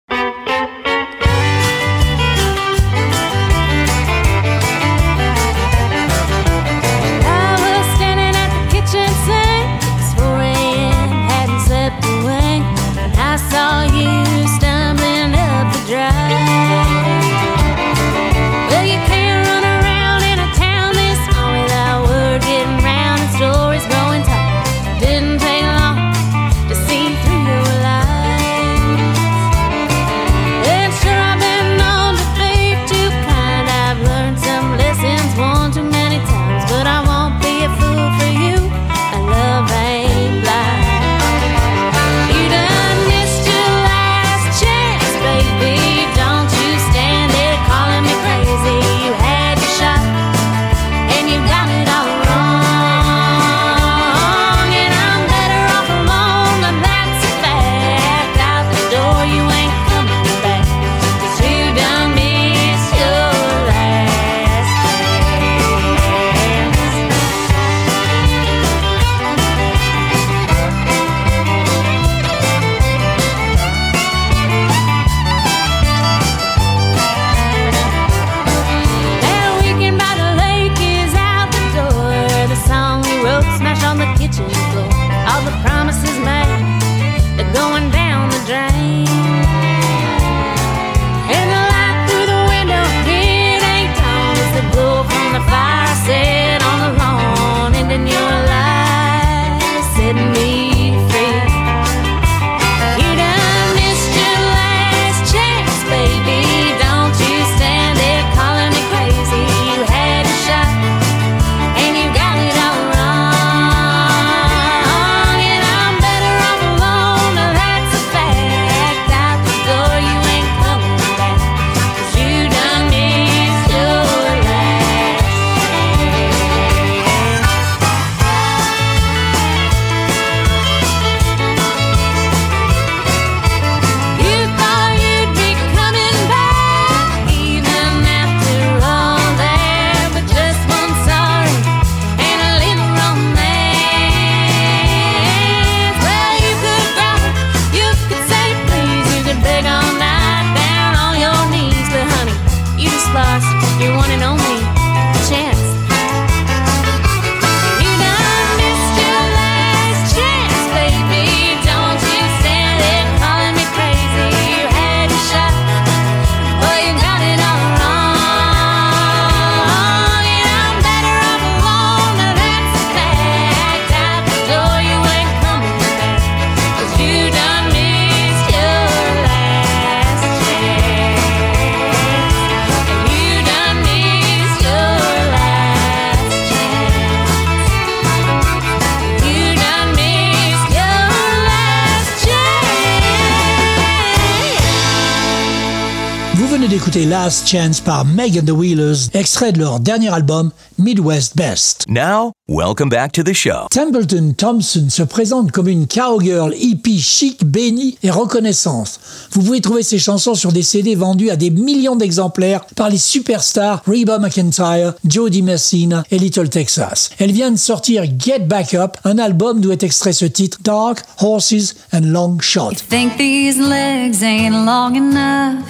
Last 197.31 197.47
Chance 197.47 197.79
par 197.79 198.03
Meg 198.03 198.37
and 198.37 198.45
the 198.45 198.51
Wheelers, 198.51 199.07
extrait 199.13 199.53
de 199.53 199.59
leur 199.59 199.79
dernier 199.79 200.09
album 200.09 200.51
Midwest 200.77 201.37
Best. 201.37 201.85
Now, 201.87 202.33
welcome 202.49 202.89
back 202.89 203.13
to 203.13 203.23
the 203.23 203.31
show. 203.31 203.67
Templeton 203.71 204.33
Thompson 204.37 204.87
se 204.89 205.03
présente 205.03 205.53
comme 205.53 205.69
une 205.69 205.87
cowgirl 205.87 206.53
hippie 206.53 206.99
chic, 206.99 207.45
bénie 207.45 207.97
et 208.03 208.11
reconnaissante. 208.11 208.99
Vous 209.31 209.43
pouvez 209.43 209.61
trouver 209.61 209.81
ses 209.81 209.97
chansons 209.97 210.35
sur 210.35 210.51
des 210.51 210.61
CD 210.61 210.93
vendus 210.93 211.29
à 211.29 211.37
des 211.37 211.51
millions 211.51 211.95
d'exemplaires 211.95 212.65
par 212.75 212.89
les 212.89 212.97
superstars 212.97 213.81
Reba 213.87 214.19
McIntyre, 214.19 214.95
Jody 215.05 215.41
Messina 215.41 216.03
et 216.11 216.19
Little 216.19 216.49
Texas. 216.49 217.11
Elle 217.17 217.31
vient 217.31 217.51
de 217.51 217.57
sortir 217.57 218.03
Get 218.19 218.39
Back 218.39 218.73
Up, 218.73 218.97
un 219.05 219.17
album 219.19 219.61
d'où 219.61 219.71
est 219.71 219.83
extrait 219.83 220.11
ce 220.11 220.25
titre 220.25 220.57
Dark 220.63 221.05
Horses 221.21 221.75
and 221.93 222.07
Long 222.07 222.39
Shot. 222.41 222.73
think 222.89 223.15
these 223.15 223.57
legs 223.57 224.21
ain't 224.21 224.65
long 224.65 224.97
enough? 224.97 225.63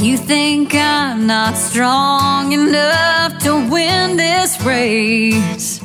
You 0.00 0.16
think 0.16 0.74
I'm 0.74 1.26
not 1.26 1.58
strong 1.58 2.52
enough 2.52 3.38
to 3.42 3.68
win 3.70 4.16
this 4.16 4.58
race. 4.62 5.78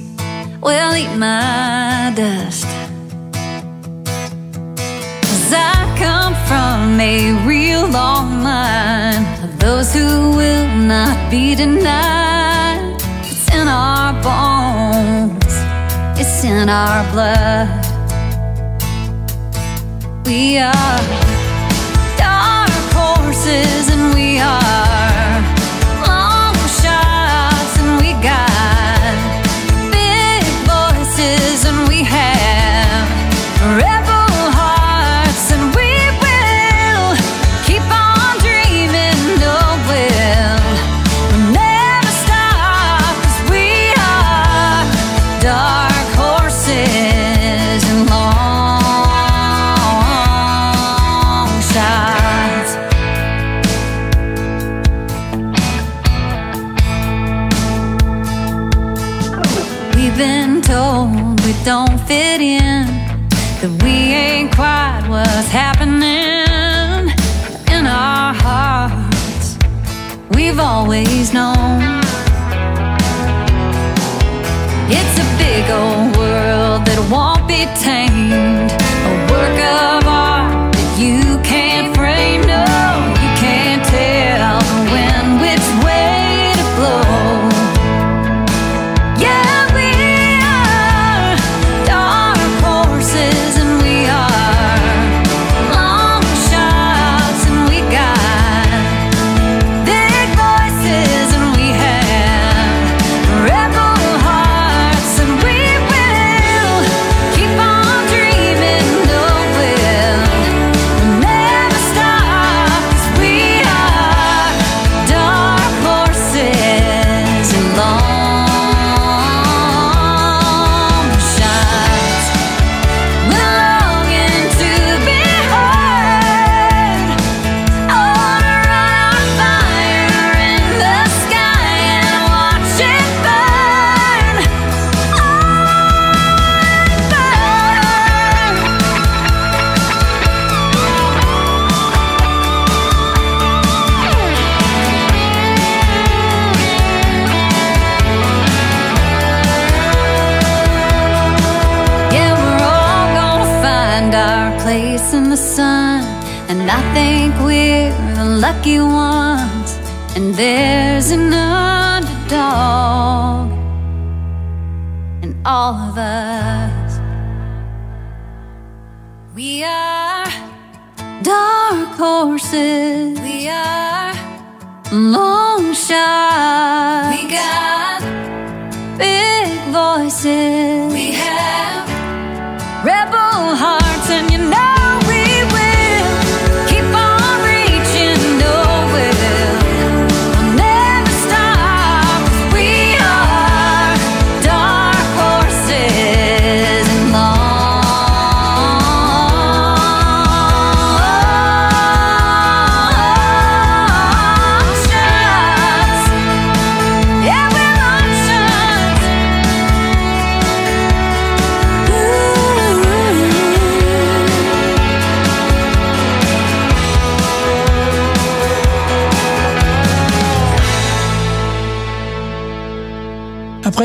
Well, 0.62 0.96
eat 0.96 1.14
my 1.18 2.14
dust. 2.16 2.66
Cause 5.22 5.54
I 5.54 5.96
come 6.00 6.34
from 6.48 6.98
a 6.98 7.46
real 7.46 7.86
long 7.90 8.42
line 8.42 9.26
of 9.44 9.60
those 9.60 9.94
who 9.94 10.32
will 10.38 10.70
not 10.78 11.30
be 11.30 11.54
denied. 11.54 12.96
It's 13.26 13.54
in 13.54 13.68
our 13.68 14.14
bones, 14.24 15.56
it's 16.18 16.42
in 16.46 16.70
our 16.70 17.04
blood. 17.12 17.68
We 20.26 20.58
are 20.60 21.00
dark 22.18 22.72
horses 22.96 23.85
we 24.36 24.42
are 24.42 24.95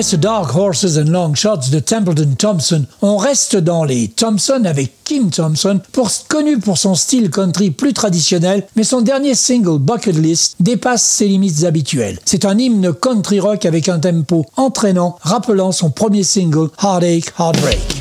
Après 0.00 0.08
ce 0.08 0.16
Dark 0.16 0.56
Horses 0.56 0.96
and 0.96 1.10
Long 1.10 1.34
Shots 1.34 1.68
de 1.70 1.78
Templeton 1.78 2.34
Thompson, 2.38 2.86
on 3.02 3.18
reste 3.18 3.56
dans 3.56 3.84
les 3.84 4.08
Thompson 4.08 4.62
avec 4.64 5.04
Kim 5.04 5.28
Thompson, 5.28 5.78
connu 6.26 6.58
pour 6.58 6.78
son 6.78 6.94
style 6.94 7.28
country 7.28 7.70
plus 7.70 7.92
traditionnel, 7.92 8.66
mais 8.76 8.82
son 8.82 9.02
dernier 9.02 9.34
single 9.34 9.78
Bucket 9.78 10.16
List 10.16 10.56
dépasse 10.58 11.02
ses 11.02 11.28
limites 11.28 11.64
habituelles. 11.64 12.18
C'est 12.24 12.46
un 12.46 12.56
hymne 12.56 12.94
country 12.94 13.40
rock 13.40 13.66
avec 13.66 13.90
un 13.90 13.98
tempo 13.98 14.46
entraînant, 14.56 15.18
rappelant 15.20 15.70
son 15.70 15.90
premier 15.90 16.24
single 16.24 16.70
Heartache 16.82 17.34
Heartbreak. 17.38 17.99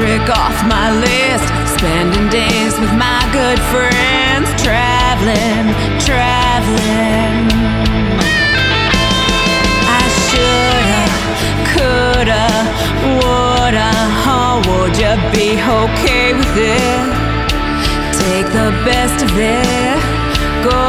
trick 0.00 0.30
off 0.30 0.56
my 0.64 0.88
list. 1.06 1.46
Spending 1.76 2.28
days 2.30 2.72
with 2.80 2.94
my 2.96 3.20
good 3.36 3.60
friends, 3.72 4.48
traveling, 4.64 5.66
traveling. 6.08 7.36
I 9.98 10.02
shoulda, 10.24 11.02
coulda, 11.72 12.44
woulda, 13.20 13.90
oh, 14.32 14.56
would 14.68 14.94
you 15.04 15.14
be 15.36 15.48
okay 15.80 16.32
with 16.32 16.56
it? 16.56 17.06
Take 18.24 18.48
the 18.60 18.70
best 18.88 19.18
of 19.26 19.32
it, 19.36 20.00
go 20.64 20.80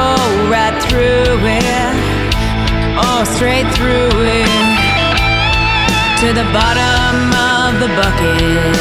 right 0.53 0.75
through 0.87 1.35
it, 1.59 1.93
oh, 3.03 3.23
straight 3.35 3.67
through 3.75 4.11
it 4.23 4.70
to 6.21 6.27
the 6.33 6.45
bottom 6.53 7.33
of 7.33 7.79
the 7.81 7.89
bucket. 7.97 8.77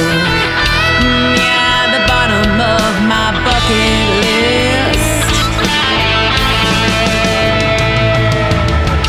Yeah, 1.40 1.88
the 1.96 2.04
bottom 2.04 2.52
of 2.60 2.92
my 3.08 3.32
bucket 3.40 3.96
list. 4.20 5.24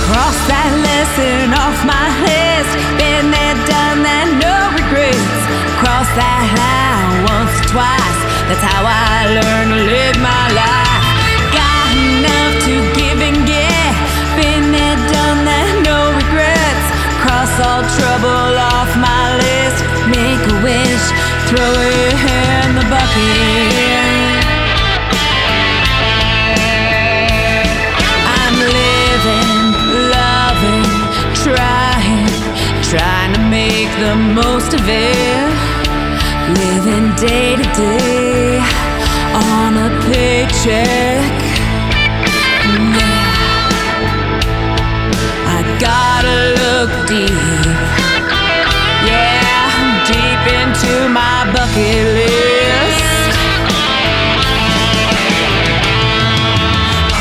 Cross 0.07 0.38
that 0.47 0.71
lesson 0.88 1.51
off 1.59 1.75
my 1.84 2.07
list. 2.23 2.71
Been 2.95 3.36
there, 3.36 3.57
done 3.67 3.99
that, 4.07 4.27
no 4.39 4.55
regrets. 4.79 5.43
Cross 5.84 6.07
that 6.15 6.47
line 6.55 7.27
once 7.27 7.55
twice. 7.67 8.19
That's 8.47 8.63
how 8.63 8.88
I 8.88 9.27
learn 9.27 9.75
to 9.75 9.79
live 9.91 10.17
my 10.23 10.43
life. 10.55 10.90
Throw 21.52 21.74
it 21.74 22.14
in 22.14 22.76
the 22.80 22.86
bucket. 22.88 24.43
I'm 28.39 28.56
living, 28.80 29.60
loving, 30.16 30.88
trying, 31.43 32.32
trying 32.91 33.34
to 33.34 33.41
make 33.49 33.91
the 33.99 34.16
most 34.16 34.74
of 34.74 34.84
it. 34.88 35.52
Living 36.62 37.14
day 37.18 37.58
to 37.58 37.68
day 37.76 38.60
on 39.36 39.76
a 39.76 39.89
paycheck. 40.08 41.51
Into 50.82 51.09
my 51.09 51.45
bucket 51.53 52.05
list. 52.17 53.34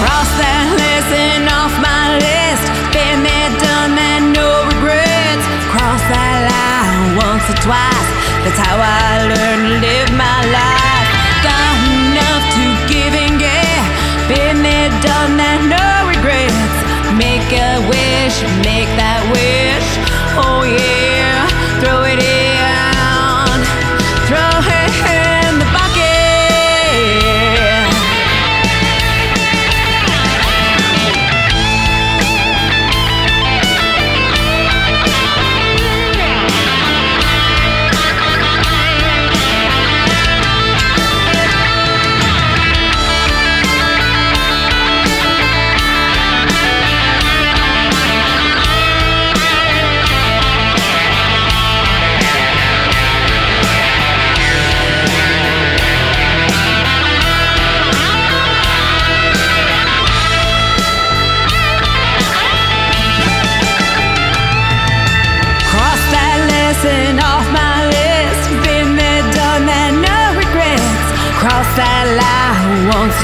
Cross 0.00 0.30
that 0.40 0.66
lesson 0.80 1.44
off 1.52 1.74
my 1.76 2.16
list. 2.16 2.64
Been 2.92 3.20
there, 3.20 3.52
done 3.60 3.92
that, 4.00 4.22
no 4.32 4.64
regrets. 4.64 5.44
Cross 5.68 6.00
that 6.08 6.48
line 6.48 7.20
once 7.20 7.44
or 7.52 7.58
twice. 7.60 8.10
That's 8.44 8.60
how 8.64 8.80
I 8.80 9.28
learn 9.28 9.60
to 9.68 9.72
live 9.84 10.10
my 10.16 10.40
life. 10.48 11.08
Got 11.44 11.76
enough 11.84 12.44
to 12.56 12.64
give 12.88 13.12
and 13.12 13.36
get. 13.36 13.82
Been 14.24 14.64
there, 14.64 14.88
done 15.04 15.36
that, 15.36 15.60
no 15.68 15.84
regrets. 16.08 16.76
Make 17.12 17.44
a 17.52 17.76
wish, 17.92 18.40
make 18.64 18.88
that 18.96 19.20
wish. 19.36 19.88
Oh 20.40 20.64
yeah, 20.64 20.99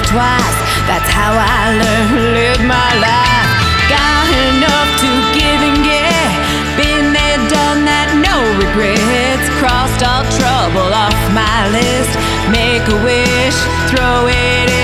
twice. 0.05 0.59
That's 0.85 1.09
how 1.09 1.33
I 1.33 1.73
learn 1.81 2.07
to 2.13 2.23
live 2.37 2.61
my 2.65 2.91
life. 3.01 3.51
Got 3.89 4.27
enough 4.53 4.91
to 5.03 5.11
give 5.33 5.61
and 5.69 5.79
get. 5.85 6.31
Been 6.77 7.13
there, 7.17 7.41
done 7.49 7.85
that, 7.89 8.13
no 8.21 8.37
regrets. 8.61 9.47
Crossed 9.59 10.03
all 10.05 10.25
trouble 10.37 10.93
off 10.93 11.17
my 11.33 11.71
list. 11.73 12.13
Make 12.53 12.85
a 12.85 12.99
wish, 13.05 13.59
throw 13.91 14.29
it 14.29 14.71
in. 14.71 14.76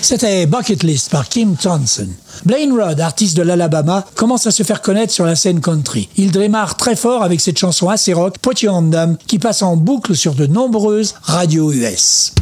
C'était 0.00 0.46
Bucket 0.46 0.84
List 0.84 1.10
par 1.10 1.28
Kim 1.28 1.56
Thompson. 1.56 2.06
Blaine 2.44 2.72
Rudd, 2.72 3.00
artiste 3.00 3.36
de 3.36 3.42
l'Alabama, 3.42 4.06
commence 4.14 4.46
à 4.46 4.52
se 4.52 4.62
faire 4.62 4.80
connaître 4.80 5.12
sur 5.12 5.24
la 5.26 5.34
scène 5.34 5.60
country. 5.60 6.08
Il 6.16 6.30
démarre 6.30 6.76
très 6.76 6.94
fort 6.94 7.24
avec 7.24 7.40
cette 7.40 7.58
chanson 7.58 7.88
assez 7.88 8.12
rock, 8.12 8.36
Put 8.40 8.62
You 8.62 8.70
On 8.70 8.90
Them, 8.90 9.16
qui 9.26 9.40
passe 9.40 9.62
en 9.62 9.76
boucle 9.76 10.14
sur 10.14 10.34
de 10.34 10.46
nombreuses 10.46 11.16
radios 11.22 11.72
US. 11.72 12.32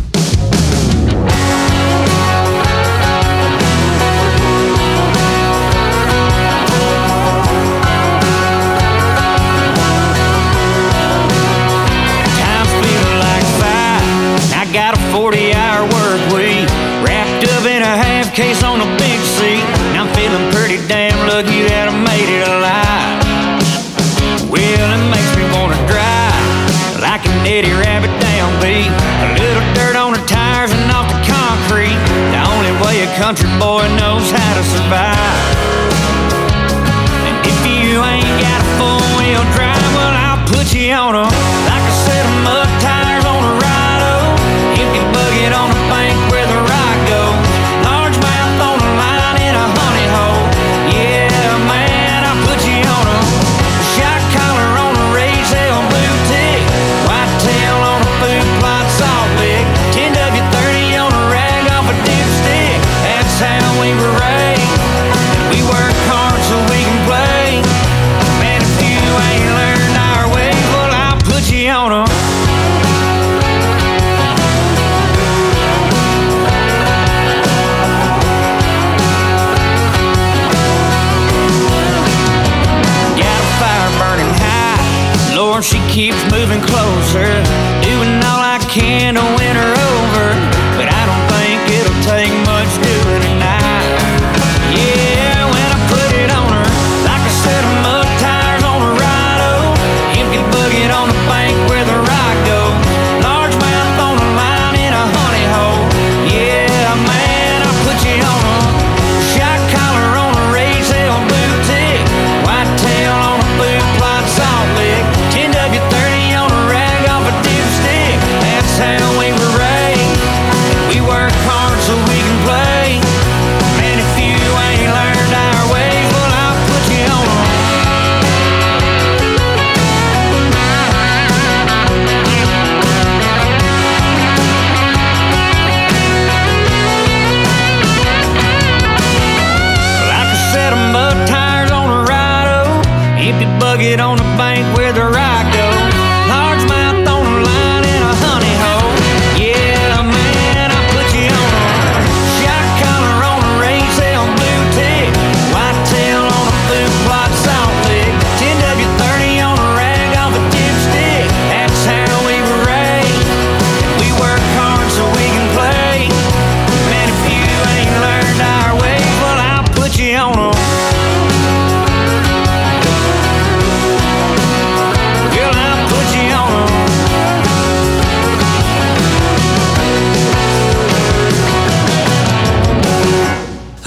A 18.38 18.40
half 18.40 18.46
case 18.46 18.62
on 18.62 18.80
a 18.80 18.86
big 18.98 19.18
seat. 19.18 19.66
And 19.90 19.98
I'm 19.98 20.10
feeling 20.14 20.46
pretty 20.54 20.78
damn 20.86 21.18
lucky 21.26 21.66
that 21.66 21.90
I 21.90 21.94
made 22.06 22.30
it 22.30 22.46
alive. 22.46 23.18
Well, 24.46 24.88
it 24.94 25.04
makes 25.10 25.32
me 25.34 25.42
wanna 25.50 25.78
drive 25.90 27.02
like 27.02 27.26
an 27.26 27.34
Eddie 27.42 27.74
Rabbitt 27.74 28.14
downbeat. 28.22 28.94
A 28.94 29.28
little 29.42 29.66
dirt 29.74 29.96
on 29.98 30.14
the 30.14 30.22
tires 30.30 30.70
and 30.70 30.86
off 30.94 31.10
the 31.10 31.18
concrete. 31.26 31.98
The 32.30 32.40
only 32.54 32.70
way 32.86 33.02
a 33.02 33.10
country 33.18 33.50
boy 33.58 33.82
knows 33.98 34.30
how 34.30 34.52
to 34.54 34.62
survive. 34.62 35.50
And 37.26 37.36
if 37.42 37.58
you 37.66 37.98
ain't 38.06 38.38
got 38.38 38.58
a 38.62 38.68
four 38.78 39.02
wheel 39.18 39.42
drive, 39.58 39.82
well, 39.98 40.14
I'll 40.14 40.42
put 40.46 40.70
you 40.74 40.94
on 40.94 41.18
'em 41.18 41.32
like 41.66 41.84
a 41.90 41.97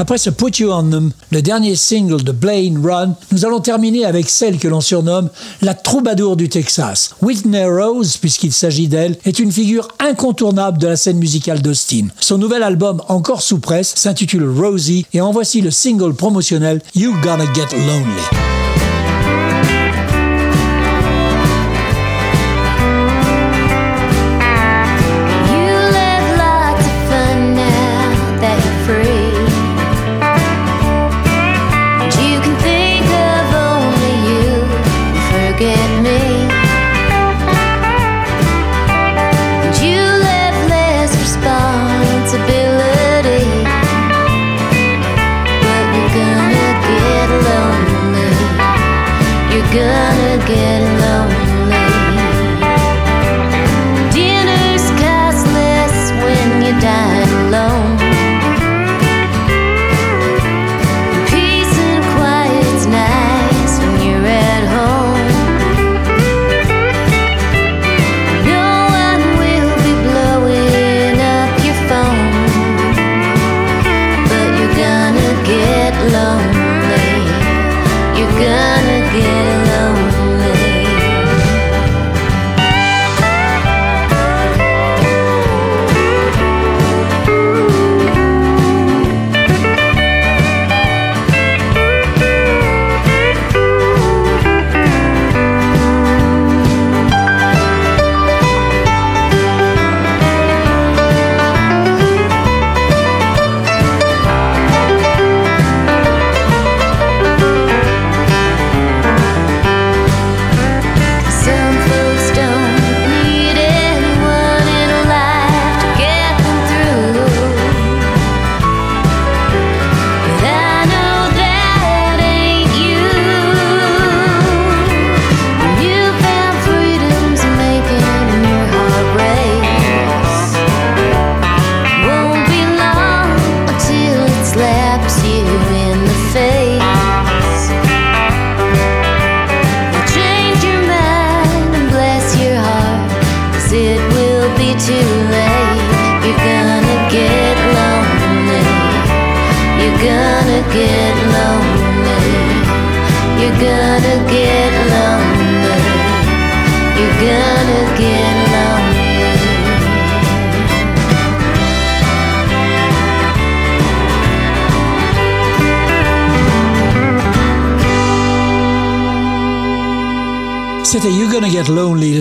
Après 0.02 0.18
ce 0.18 0.32
Put 0.32 0.58
You 0.58 0.72
On 0.72 0.90
Them, 0.90 1.12
le 1.30 1.44
dernier 1.44 1.76
single 1.76 2.24
de 2.24 2.32
Blaine 2.32 2.84
Run, 2.84 3.14
nous 3.32 3.46
allons 3.46 3.60
terminer 3.60 4.04
avec 4.04 4.32
celle 4.32 4.58
que 4.58 4.68
l'on 4.68 4.82
surnomme 4.82 5.30
la 5.62 5.76
troubadour 5.76 6.38
du 6.38 6.50
Texas. 6.50 7.12
Whitney 7.22 7.66
Rose, 7.66 8.18
puisqu'il 8.18 8.52
s'agit 8.52 8.88
d'elle, 8.88 9.16
est 9.26 9.38
une 9.38 9.52
figure 9.52 9.90
incontournable 10.00 10.80
de 10.80 10.88
la 10.88 10.96
scène 10.96 11.20
musicale 11.20 11.62
d'Austin. 11.62 12.08
Son 12.20 12.40
nouvel 12.40 12.64
album, 12.64 13.04
encore 13.10 13.44
sous 13.44 13.60
presse, 13.60 13.94
s'intitule 13.96 14.50
Rosie 14.50 15.06
et 15.14 15.22
en 15.22 15.32
voici 15.32 15.62
le 15.62 15.70
single 15.70 16.16
promotionnel 16.16 16.82
You 16.96 17.14
Gonna 17.22 17.46
Get 17.54 17.78
Lonely. 17.78 18.91